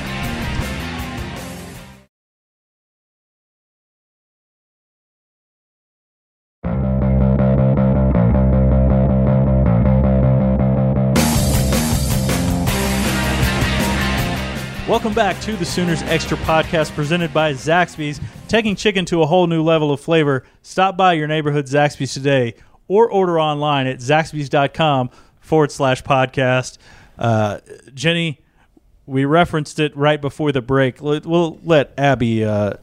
[14.89, 19.45] Welcome back to the Sooners Extra Podcast presented by Zaxby's, taking chicken to a whole
[19.45, 20.43] new level of flavor.
[20.63, 22.55] Stop by your neighborhood Zaxby's today
[22.87, 26.79] or order online at zaxby's.com forward slash podcast.
[27.19, 27.59] Uh,
[27.91, 28.39] Jenni,
[29.05, 31.03] we referenced it right before the break.
[31.03, 32.73] We'll let Abby uh,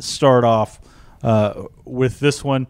[0.00, 0.80] start off
[1.22, 2.66] uh, with this one.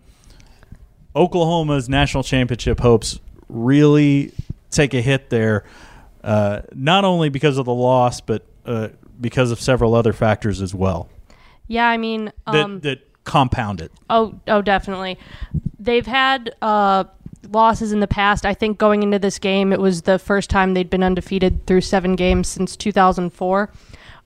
[1.17, 4.31] Oklahoma's national championship hopes really
[4.71, 5.65] take a hit there,
[6.23, 8.89] uh, not only because of the loss, but uh,
[9.21, 11.09] because of several other factors as well
[11.69, 13.93] Yeah, I mean, that, um, that compound it.
[14.11, 15.19] Oh, oh, definitely.
[15.79, 17.05] They've had uh,
[17.51, 18.45] losses in the past.
[18.47, 21.83] I think going into this game, it was the first time they'd been undefeated through
[21.83, 23.71] seven games since 2004.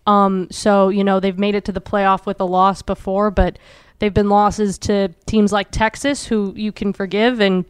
[0.07, 3.59] Um, so you know they've made it to the playoff with a loss before, but
[3.99, 7.65] they've been losses to teams like Texas, who you can forgive, and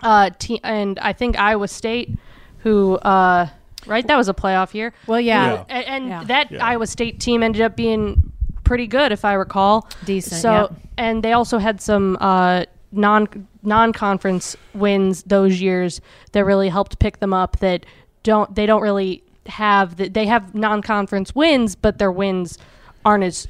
[0.00, 2.16] uh, te- and I think Iowa State,
[2.58, 3.48] who uh,
[3.88, 4.92] right that was a playoff year.
[5.06, 6.24] well, yeah, A- and, Yeah.
[6.24, 6.64] that Yeah.
[6.64, 8.32] Iowa State team ended up being
[8.64, 9.88] pretty good, if I recall.
[10.04, 10.72] Decent, So, yep.
[10.96, 13.26] and they also had some uh, non
[13.62, 16.00] non conference wins those years
[16.32, 17.58] that really helped pick them up.
[17.60, 17.84] That
[18.22, 22.58] don't they don't really have that they have non conference wins, but their wins
[23.04, 23.48] aren't as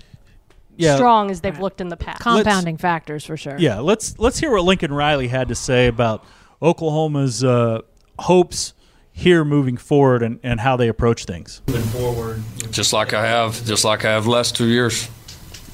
[0.77, 0.95] Yeah.
[0.95, 2.21] strong as they've looked in the past.
[2.21, 3.57] compounding factors for sure.
[3.59, 6.25] Yeah, let's let's hear what Lincoln Riley had to say about
[6.63, 7.81] Oklahoma's uh,
[8.21, 8.75] hopes
[9.19, 11.61] here moving forward and, and how they approach things.
[11.67, 15.09] Moving forward, Just like I have, just like I have the last two years.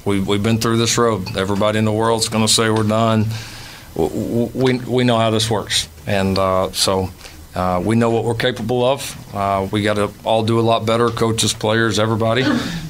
[0.06, 1.36] We, we've been through this road.
[1.36, 3.26] Everybody in the world's going to say we're done.
[3.94, 5.88] W- w- We, we know how this works.
[6.06, 7.10] And uh, so
[7.54, 9.34] uh, we know what we're capable of.
[9.34, 12.44] Uh, we got to all do a lot better, coaches, players, everybody.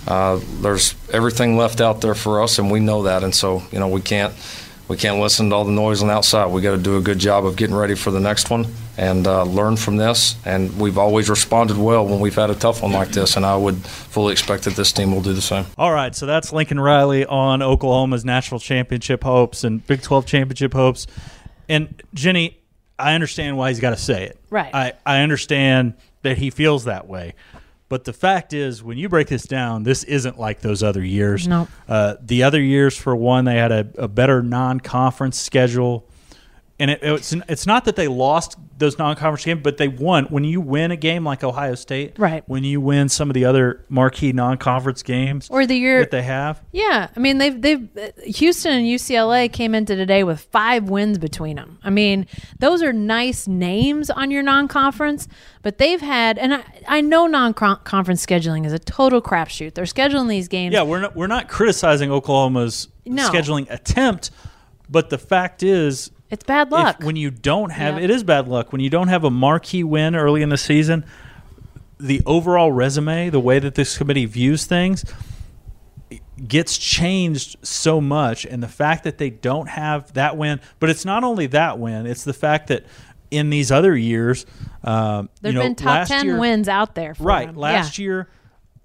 [0.06, 3.24] Uh, there's everything left out there for us, and we know that.
[3.24, 4.32] And so, you know, we can't
[4.88, 6.46] we can't listen to all the noise on the outside.
[6.46, 8.66] We got to do a good job of getting ready for the next one
[8.98, 10.36] and uh, learn from this.
[10.44, 13.56] And we've always responded well when we've had a tough one like this, and I
[13.56, 15.64] would fully expect that this team will do the same.
[15.78, 20.74] All right, so that's Lincoln Riley on Oklahoma's national championship hopes and Big 12 championship
[20.74, 21.06] hopes.
[21.68, 22.56] And Jenni,
[22.98, 24.38] I understand why he's got to say it.
[24.50, 24.74] Right.
[24.74, 27.34] I, I understand that he feels that way.
[27.88, 31.46] But the fact is, when you break this down, this isn't like those other years.
[31.46, 31.68] No.
[31.86, 36.08] Uh, the other years, for one, they had a, a better non-conference schedule,
[36.80, 40.24] and it, it's it's not that they lost those non-conference games, but they won.
[40.24, 42.42] When you win a game like Ohio State, Right.
[42.48, 46.22] When you win some of the other marquee non-conference games Or the year that they
[46.24, 47.88] have, Yeah, I mean they've they've
[48.24, 51.78] Houston and UCLA came into today with five wins between them.
[51.84, 52.26] I mean
[52.58, 55.28] those are nice names on your non-conference,
[55.62, 59.74] but they've had and I, I know non-conference scheduling is a total crapshoot.
[59.74, 60.72] They're scheduling these games.
[60.72, 63.30] yeah, we're not we're not criticizing Oklahoma's No.
[63.30, 64.32] scheduling attempt,
[64.90, 66.98] but the fact is it's bad luck.
[67.00, 68.04] If, when you don't have Yeah.
[68.04, 71.04] it is bad luck when you don't have a marquee win early in the season
[71.98, 75.04] the overall resume the way that this committee views things
[76.48, 81.04] gets changed so much and the fact that they don't have that win but it's
[81.04, 82.84] not only that win it's the fact that
[83.30, 84.44] in these other years
[84.82, 87.14] um, There've you know, been top last ten year, wins out there.
[87.14, 87.56] For right them.
[87.56, 88.04] last yeah.
[88.04, 88.28] year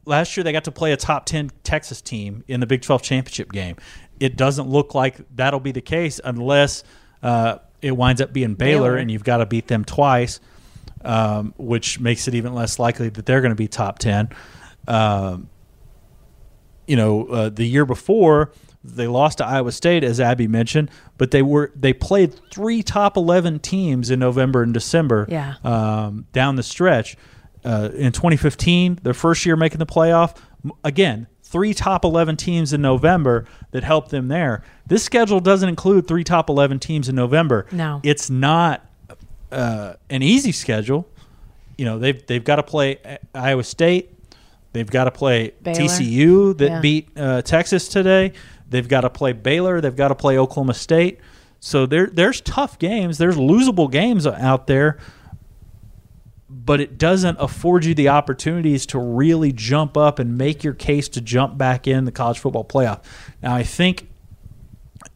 [0.06, 3.02] last year they got to play a top 10 texas team in the big 12
[3.02, 3.76] championship game
[4.20, 6.84] it doesn't look like that'll be the case unless
[7.24, 8.98] uh, it winds up being baylor, Baylor.
[8.98, 10.40] and you've got to beat them twice
[11.04, 14.30] um, which makes it even less likely that they're going to be top 10
[14.88, 15.50] um,
[16.88, 18.52] you know uh, the year before
[18.84, 23.18] they lost to Iowa State as Abby mentioned but they were they played three top
[23.18, 25.56] 11 teams in November and December Yeah.
[25.64, 27.18] um, down the stretch
[27.66, 30.38] uh, in 2015 their first year making the playoff
[30.84, 36.08] again three top 11 teams in November that helped them there this schedule doesn't include
[36.08, 38.00] three top 11 teams in November No.
[38.04, 38.86] it's not
[39.52, 41.08] uh, an easy schedule
[41.78, 44.16] you know they've they've got to play uh, Iowa State
[44.72, 45.80] They've got to play Baylor.
[45.80, 46.80] TCU that Yeah.
[46.80, 48.34] beat uh, Texas today.
[48.70, 49.82] They've got to play Baylor.
[49.82, 51.18] They've got to play Oklahoma State.
[51.60, 53.18] So there, there's tough games.
[53.18, 55.00] There's losable games out there,
[56.70, 61.10] but it doesn't afford you the opportunities to really jump up and make your case
[61.10, 63.02] to jump back in the college football playoff.
[63.42, 64.08] Now, I think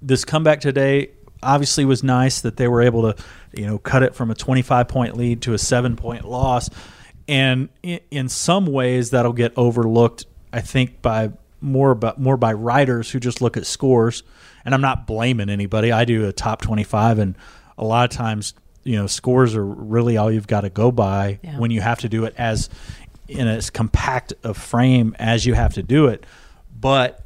[0.02, 1.12] this comeback today
[1.44, 4.88] obviously was nice that they were able to, you know, cut it from a 25
[4.88, 6.72] point lead to a seven point loss.
[7.28, 13.12] And in, some ways, that'll get overlooked, I think, by more by, more by writers
[13.12, 14.24] who just look at scores.
[14.66, 15.92] And I'm not blaming anybody.
[15.92, 17.38] I do a top 25, and
[17.78, 21.39] a lot of times, you know, scores are really all you've got to go by
[21.43, 21.58] Yeah.
[21.58, 22.69] when you have to do it as
[23.28, 26.26] in as compact a frame as you have to do it.
[26.80, 27.24] But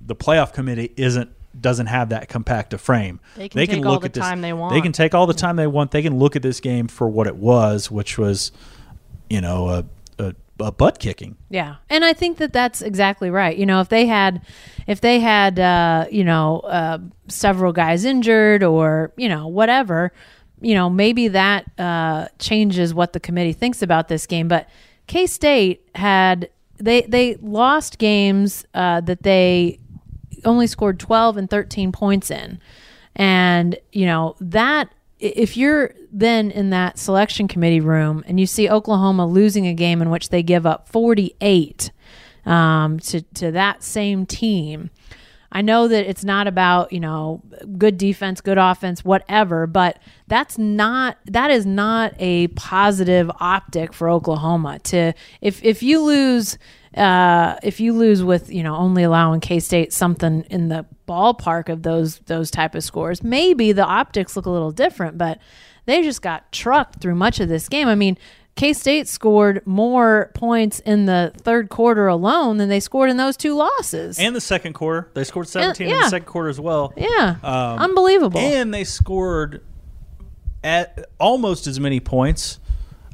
[0.00, 3.20] the playoff committee isn't doesn't have that compact a frame.
[3.36, 4.74] They can take all the time they want.
[4.74, 5.90] They can take all the time they want.
[5.90, 8.52] They can look at this game for what it was, which was,
[9.28, 9.84] you know, a,
[10.18, 11.36] a, a butt kicking.
[11.50, 13.56] Yeah, and I think that that's exactly right.
[13.56, 14.42] You know, if they had,
[14.86, 20.12] if they had, uh, you know, uh, several guys injured or you know whatever,
[20.60, 24.48] you know, maybe that uh, changes what the committee thinks about this game.
[24.48, 24.68] But
[25.06, 29.78] K State had they they lost games uh, that they
[30.44, 32.60] only scored 12 and 13 points in.
[33.16, 38.68] And, you know, that if you're then in that selection committee room and you see
[38.68, 41.90] Oklahoma losing a game in which they give up 48
[42.46, 44.90] um, to, to that same team,
[45.52, 47.42] I know that it's not about, you know,
[47.76, 54.08] good defense, good offense, whatever, but that's not that is not a positive optic for
[54.08, 56.56] Oklahoma to if if you lose
[56.96, 61.68] uh, if you lose with you know only allowing K State something in the ballpark
[61.68, 65.18] of those those type of scores, maybe the optics look a little different.
[65.18, 65.38] But
[65.86, 67.88] they just got trucked through much of this game.
[67.88, 68.16] I mean,
[68.56, 73.36] K State scored more points in the third quarter alone than they scored in those
[73.36, 74.18] two losses.
[74.18, 76.02] And the second quarter, they scored 17 in yeah.
[76.02, 76.92] the second quarter as well.
[76.96, 78.40] yeah, Um, unbelievable.
[78.40, 79.62] And they scored
[80.62, 82.60] at almost as many points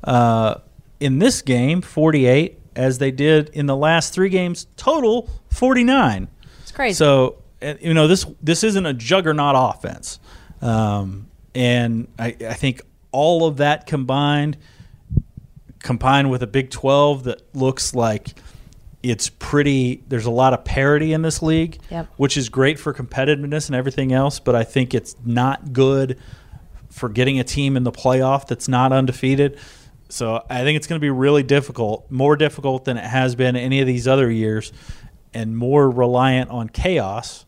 [0.03, 0.57] uh,
[0.99, 6.29] in this game, 48, as they did in the last three games, total 49.
[6.62, 6.94] it's crazy.
[6.94, 7.42] So
[7.81, 10.20] you know this this isn't a juggernaut offense,
[10.61, 14.59] um, and I, I think all of that combined,
[15.87, 18.35] combined with a Big Twelve that looks like
[19.03, 20.03] it's pretty.
[20.09, 22.09] There's a lot of parity in this league, Yep.
[22.16, 24.40] which is great for competitiveness and everything else.
[24.40, 26.18] But I think it's not good
[26.91, 29.59] for getting a team in the playoff that's not undefeated.
[30.09, 33.55] So I think it's going to be really difficult, more difficult than it has been
[33.55, 34.72] any of these other years,
[35.34, 37.45] and more reliant on chaos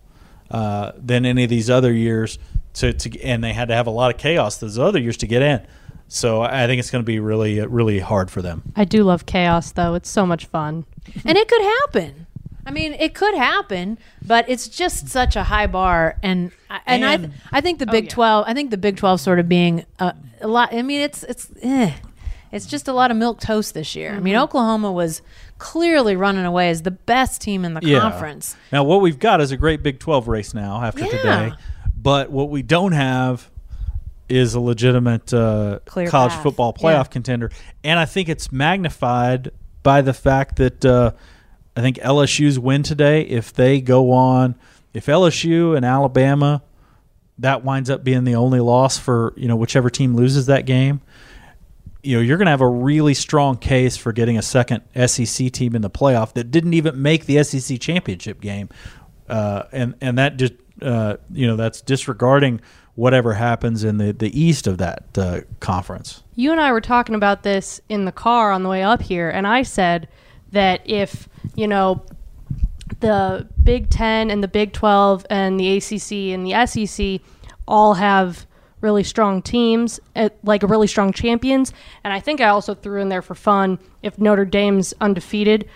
[0.51, 2.39] uh, than any of these other years.
[2.75, 5.27] To, to and they had to have a lot of chaos those other years to
[5.27, 5.67] get in.
[6.09, 8.73] So I think it's going to be really uh, really hard for them.
[8.75, 9.95] I do love chaos though.
[9.95, 10.85] It's so much fun.
[11.25, 12.27] and it could happen.
[12.67, 17.05] I mean, it could happen, but it's just such a high bar, and I- and,
[17.05, 18.11] I th- I think the Big yeah.
[18.11, 20.75] Twelve, I think the Big Twelve sort of being a, a lot.
[20.75, 21.93] I mean, it's it's eh.
[22.53, 24.15] It's just a lot of milk toast this year.
[24.15, 25.21] I mean, Oklahoma was
[25.59, 28.57] clearly running away as the best team in the conference.
[28.73, 31.11] Now, what we've got is a great Big 12 race now after Yeah.
[31.11, 31.53] today.
[31.95, 33.51] But what we don't have
[34.29, 36.43] is a legitimate uh, Clear college path.
[36.43, 37.05] football playoff Yeah.
[37.05, 37.51] contender.
[37.85, 39.51] And I think it's magnified
[39.83, 41.13] by the fact that uh,
[41.77, 44.55] I think LSU's win today, if they go on,
[44.93, 46.63] if LSU and Alabama,
[47.39, 51.01] that winds up being the only loss for, you know, whichever team loses that game
[52.01, 55.51] you know, you're going to have a really strong case for getting a second SEC
[55.51, 58.69] team in the playoff that didn't even make the SEC championship game,
[59.29, 62.61] uh, and and that just uh, you know that's disregarding
[62.99, 66.25] whatever happens in the the east of that uh, conference.
[66.35, 69.31] You and I were talking about this in the car on the way up here,
[69.31, 70.09] and I said
[70.51, 72.05] that if, you know,
[72.99, 77.21] the Big 10 and the Big 12 and the ACC and the SEC
[77.69, 78.47] all have
[78.81, 81.73] really strong teams, uh, like really strong champions.
[82.03, 85.69] And I think I also threw in there for fun if Notre Dame's undefeated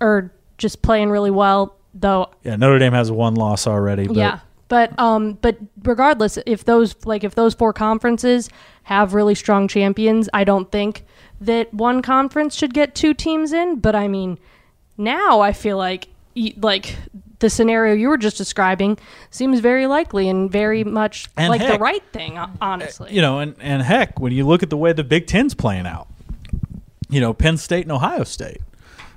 [0.00, 4.06] or just playing really well, though Yeah, Notre Dame has one loss already.
[4.06, 4.38] But yeah.
[4.70, 8.48] But um but regardless if those like if those four conferences
[8.84, 11.04] have really strong champions, I don't think
[11.42, 14.38] that one conference should get two teams in, but I mean
[14.96, 16.08] now I feel like
[16.56, 16.96] like
[17.40, 18.96] the scenario you were just describing
[19.30, 23.12] seems very likely and very much And like the right thing honestly.
[23.12, 25.86] you know, and and heck, when you look at the way the Big Ten's playing
[25.86, 26.06] out,
[27.08, 28.60] you know, Penn State and Ohio State,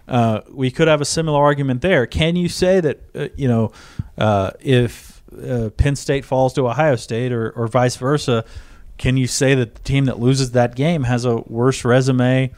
[0.07, 2.07] uh, we could have a similar argument there.
[2.07, 3.71] Can you say that uh, you know
[4.17, 8.45] uh, if uh, Penn State falls to Ohio State or, or vice versa?
[8.97, 12.53] Can you say that the team that loses that game has a worse resume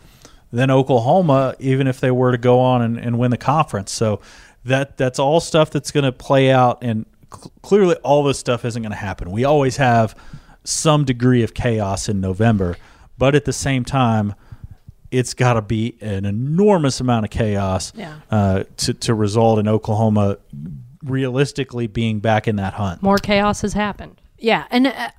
[0.52, 3.92] than Oklahoma, even if they were to go on and, and win the conference?
[3.92, 4.20] So
[4.66, 8.66] that that's all stuff that's going to play out, and cl- clearly all this stuff
[8.66, 9.32] isn't going to happen.
[9.32, 10.16] We always have
[10.64, 12.76] some degree of chaos in November,
[13.18, 14.34] but at the same time,
[15.12, 18.16] it's got to be an enormous amount of chaos Yeah.
[18.32, 20.38] uh, to to result in Oklahoma
[21.06, 23.02] realistically being back in that hunt.
[23.02, 24.22] More chaos has happened.
[24.38, 25.12] Yeah, and uh,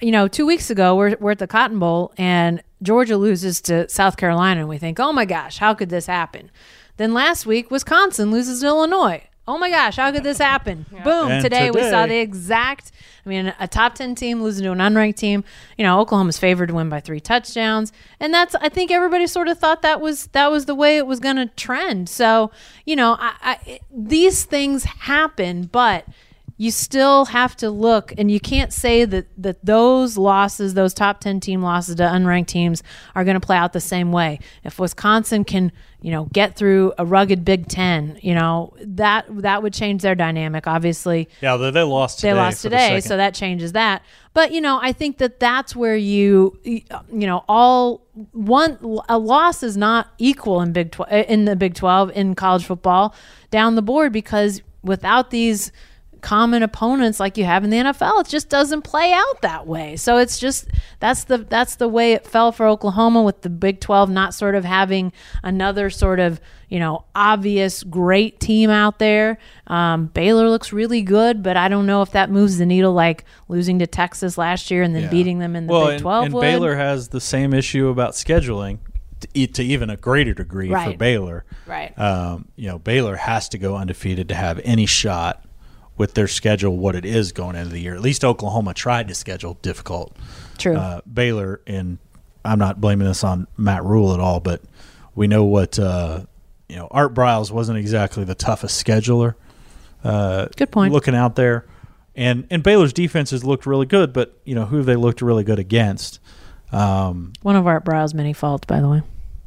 [0.00, 3.88] you know, two weeks ago we're we're at the Cotton Bowl and Georgia loses to
[3.88, 6.50] South Carolina, and we think, oh my gosh, how could this happen?
[6.96, 9.22] Then last week Wisconsin loses to Illinois.
[9.46, 10.86] Oh my gosh, how could this happen?
[11.04, 11.30] Boom!
[11.30, 12.92] And today, we saw the exact.
[13.24, 15.44] I mean, a top ten team losing to an unranked team.
[15.78, 18.54] You know, Oklahoma's favored to win by three touchdowns, and that's.
[18.56, 21.36] I think everybody sort of thought that was that was the way it was going
[21.36, 22.08] to trend.
[22.08, 22.50] So,
[22.84, 26.06] you know, I, I, these things happen, but
[26.56, 31.20] you still have to look and you can't say that that those losses those top
[31.20, 32.82] 10 team losses to unranked teams
[33.14, 35.72] are going to play out the same way if wisconsin can
[36.04, 40.14] you know get through a rugged big 10 you know that that would change their
[40.14, 42.18] dynamic obviously Yeah, they, they lost.
[42.18, 44.02] Today they lost today, so that changes that.
[44.34, 48.02] But you know, I think that that's where you, you know, all
[48.32, 48.78] one
[49.08, 53.14] a loss is not equal in Big Twelve in the Big Twelve in college football
[53.50, 55.72] down the board because without these
[56.24, 59.94] common opponents like you have in the NFL, it just doesn't play out that way.
[59.94, 60.66] So it's just
[60.98, 64.54] that's the that's the way it fell for Oklahoma with the Big 12 not sort
[64.54, 65.12] of having
[65.42, 69.36] another sort of you know obvious great team out there.
[69.66, 73.26] Um, Baylor looks really good, but I don't know if that moves the needle like
[73.48, 75.10] losing to Texas last year and then Yeah.
[75.10, 76.40] beating them in the well, Big 12 and would.
[76.40, 78.78] Baylor has the same issue about scheduling
[79.32, 81.44] to, even a greater degree for Baylor.
[81.66, 81.96] Right.
[81.98, 85.43] Um, you know, Baylor has to go undefeated to have any shot
[85.96, 87.94] with their schedule what it is going into the year.
[87.94, 90.16] At least Oklahoma tried to schedule difficult.
[90.58, 90.76] True.
[90.76, 91.98] Uh, Baylor and
[92.44, 94.60] I'm not blaming this on Matt Rhule at all, but
[95.14, 96.24] we know what uh,
[96.68, 96.88] you know.
[96.90, 99.34] Art Briles wasn't exactly the toughest scheduler.
[100.02, 100.92] Uh, Good point.
[100.92, 101.66] Looking out there,
[102.14, 105.44] and and Baylor's defenses looked really good, but you know who have they looked really
[105.44, 106.20] good against?
[106.70, 109.02] Um, One of Art Briles's many faults, by the way.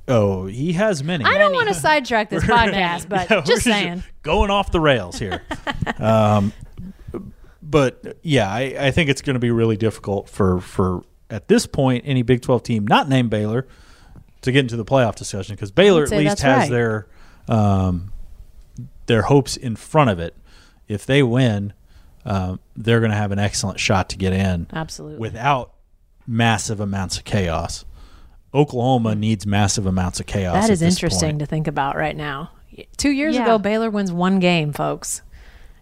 [0.07, 1.25] Oh, he has many.
[1.25, 4.03] I don't want to sidetrack this podcast, but Yeah, just saying.
[4.21, 5.41] going off the rails here.
[5.99, 6.53] um,
[7.61, 11.65] but yeah, I, I think it's going to be really difficult for for at this
[11.65, 13.67] point any Big Twelve team not named Baylor
[14.41, 16.71] to get into the playoff discussion because Baylor at least has right.
[16.71, 17.07] their
[17.47, 18.11] um,
[19.07, 20.35] their hopes in front of it.
[20.87, 21.73] If they win,
[22.25, 25.17] um, they're going to have an excellent shot to get in Absolutely.
[25.17, 25.73] without
[26.25, 27.85] massive amounts of chaos.
[28.57, 30.53] Oklahoma needs massive amounts of chaos.
[30.55, 31.39] That at is this interesting point.
[31.39, 32.51] to think about right now.
[32.97, 33.43] Two years Yeah.
[33.43, 35.21] ago, Baylor wins one game, folks.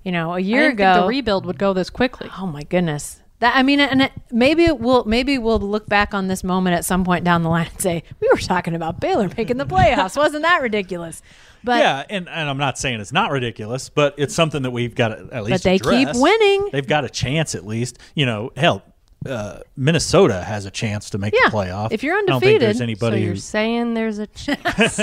[0.03, 2.29] You know, a year didn't think ago, the rebuild would go this quickly.
[2.37, 3.21] Oh my goodness.
[3.39, 5.03] That I mean, and it, maybe it will.
[5.05, 8.03] Maybe we'll look back on this moment at some point down the line and say
[8.21, 10.15] we were talking about Baylor making the playoffs.
[10.15, 11.21] Wasn't that ridiculous?
[11.63, 14.93] But yeah, and, and I'm not saying it's not ridiculous, but it's something that we've
[14.95, 15.63] got to at least.
[15.63, 16.69] But they keep winning.
[16.71, 17.97] They've got a chance at least.
[18.13, 18.83] You know, hell,
[19.25, 21.87] uh, Minnesota has a chance to make Yeah, the playoff.
[21.91, 24.99] if you're think there's undefeated, So anybody you're who's saying there's a chance.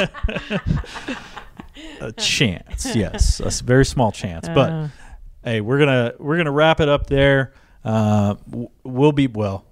[2.00, 2.94] a chance.
[2.96, 4.48] yes, a very small chance.
[4.48, 4.54] Uh.
[4.54, 4.90] but
[5.44, 7.52] hey, we're gonna we're gonna wrap it up there.
[7.84, 8.36] Uh,
[8.84, 9.64] we'll be well.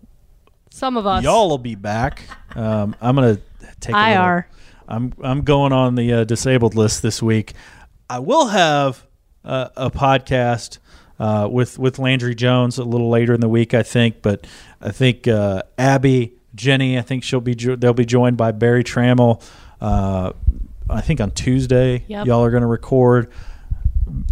[0.71, 1.23] Some of us.
[1.23, 2.23] Y'all will be back.
[2.57, 3.39] Um, I'm gonna
[3.81, 3.95] take.
[3.95, 4.15] a little-
[4.89, 7.53] I'm I'm going on the uh, disabled list this week.
[8.09, 9.07] I will have
[9.45, 10.79] uh, a podcast
[11.21, 14.23] uh, with with Landry Jones a little later in the week, I think.
[14.23, 14.47] But
[14.81, 18.83] I think uh, Abby, Jenni, I think she'll be jo- they'll be joined by Barry
[18.83, 19.43] Trammell.
[19.81, 20.33] Uh,
[20.89, 22.27] I think on Tuesday, Yep.
[22.27, 23.31] y'all are going to record.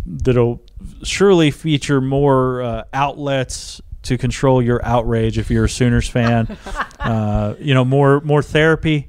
[0.07, 0.61] That'll
[1.05, 6.57] surely feature more uh, outlets to control your outrage if you're a Sooners fan.
[6.99, 9.09] uh, you know, more more therapy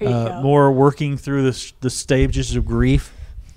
[0.00, 3.12] uh, more working through the, the stages of grief.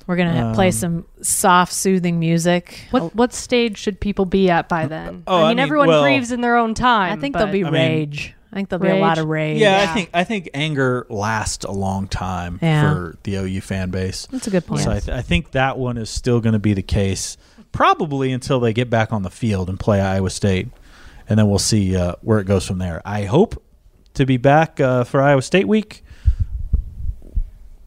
[0.07, 2.87] We're gonna play Um, some soft, soothing music.
[2.91, 5.23] What what stage should people be at by then?
[5.27, 7.11] Oh, I I mean, mean, everyone well- grieves in their own time.
[7.17, 8.33] I think there'll be I mean- rage.
[8.49, 9.59] I think there'll be a lot of rage.
[9.59, 12.81] Yeah, I think I think anger lasts a long time Yeah.
[12.93, 14.25] for the OU fan base.
[14.31, 14.81] that's a good point.
[14.81, 17.35] So I, th- I think that one is still going to be the case,
[17.73, 20.69] probably until they get back on the field and play Iowa State,
[21.27, 23.01] and then we'll see uh, where it goes from there.
[23.05, 23.61] I hope
[24.13, 26.03] to be back uh, for Iowa State week.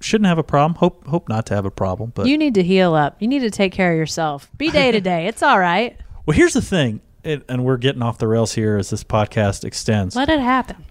[0.00, 0.76] Shouldn't have a problem.
[0.76, 2.12] Hope hope not to have a problem.
[2.14, 3.16] But you need to heal up.
[3.20, 4.50] You need to take care of yourself.
[4.56, 5.26] Be day to day.
[5.26, 5.96] It's all right.
[6.26, 9.64] well, here's the thing, it, and we're getting off the rails here as this podcast
[9.64, 10.16] extends.
[10.16, 10.84] let it happen.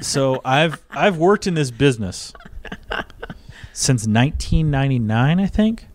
[0.00, 2.34] so I've I've worked in this business
[3.72, 5.86] since 1999, I think.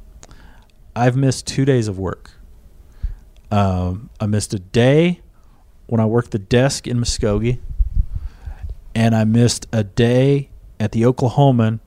[0.95, 2.31] I've missed two days of work.
[3.51, 5.21] Um, I missed a day
[5.87, 7.59] when I worked the desk in Muskogee,
[8.95, 10.49] and I missed a day
[10.79, 11.79] at the Oklahoman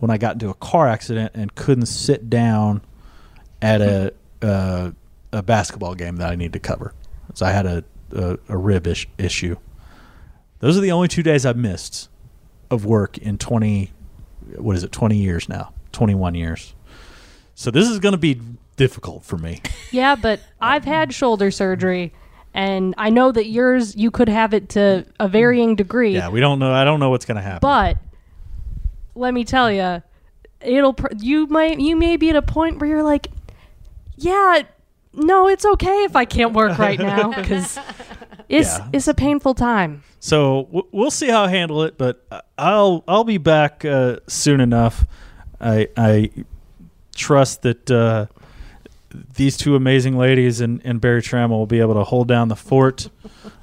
[0.00, 2.82] when I got into a car accident and couldn't sit down
[3.62, 4.90] at a uh,
[5.32, 6.92] a basketball game that I need to cover.
[7.34, 9.56] So I had a a, a rib ish, issue.
[10.58, 12.08] Those are the only two days I've missed
[12.70, 13.90] of work in 20,
[14.56, 16.74] what is it, 20 years now, 21 years.
[17.54, 18.40] So this is going to be
[18.76, 19.60] difficult for me.
[19.92, 22.12] Yeah, but I've had shoulder surgery,
[22.54, 26.14] and I know that yours you could have it to a varying degree.
[26.14, 26.72] Yeah, we don't know.
[26.72, 27.58] I don't know what's going to happen.
[27.60, 27.96] But
[29.20, 30.02] let me tell you,
[30.60, 33.28] it'll pr- you might you may be at a point where you're like,
[34.16, 34.62] yeah,
[35.12, 37.78] no, it's okay if I can't work right now because
[38.48, 38.88] it's Yeah.
[38.92, 40.02] it's a painful time.
[40.18, 44.16] So w- we'll see how I handle it, but I- I'll I'll be back uh,
[44.26, 45.04] soon enough.
[45.60, 46.30] I I
[47.14, 48.26] trust that uh,
[49.34, 52.56] these two amazing ladies and, and Barry Trammell will be able to hold down the
[52.56, 53.08] fort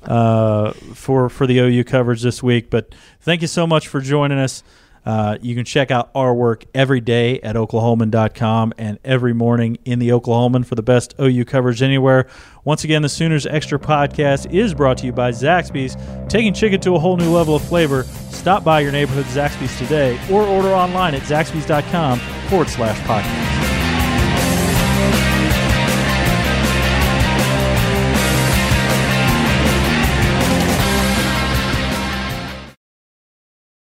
[0.03, 2.69] uh, for for the OU coverage this week.
[2.69, 4.63] But thank you so much for joining us.
[5.07, 9.99] Uh, you can check out our work every day at oklahoman.com and every morning in
[9.99, 12.27] the Oklahoman for the best OU coverage anywhere.
[12.65, 15.95] Once again, the Sooners Extra podcast is brought to you by Zaxby's,
[16.27, 18.03] taking chicken to a whole new level of flavor.
[18.03, 23.57] Stop by your neighborhood Zaxby's today or order online at zaxby's.com forward slash podcast.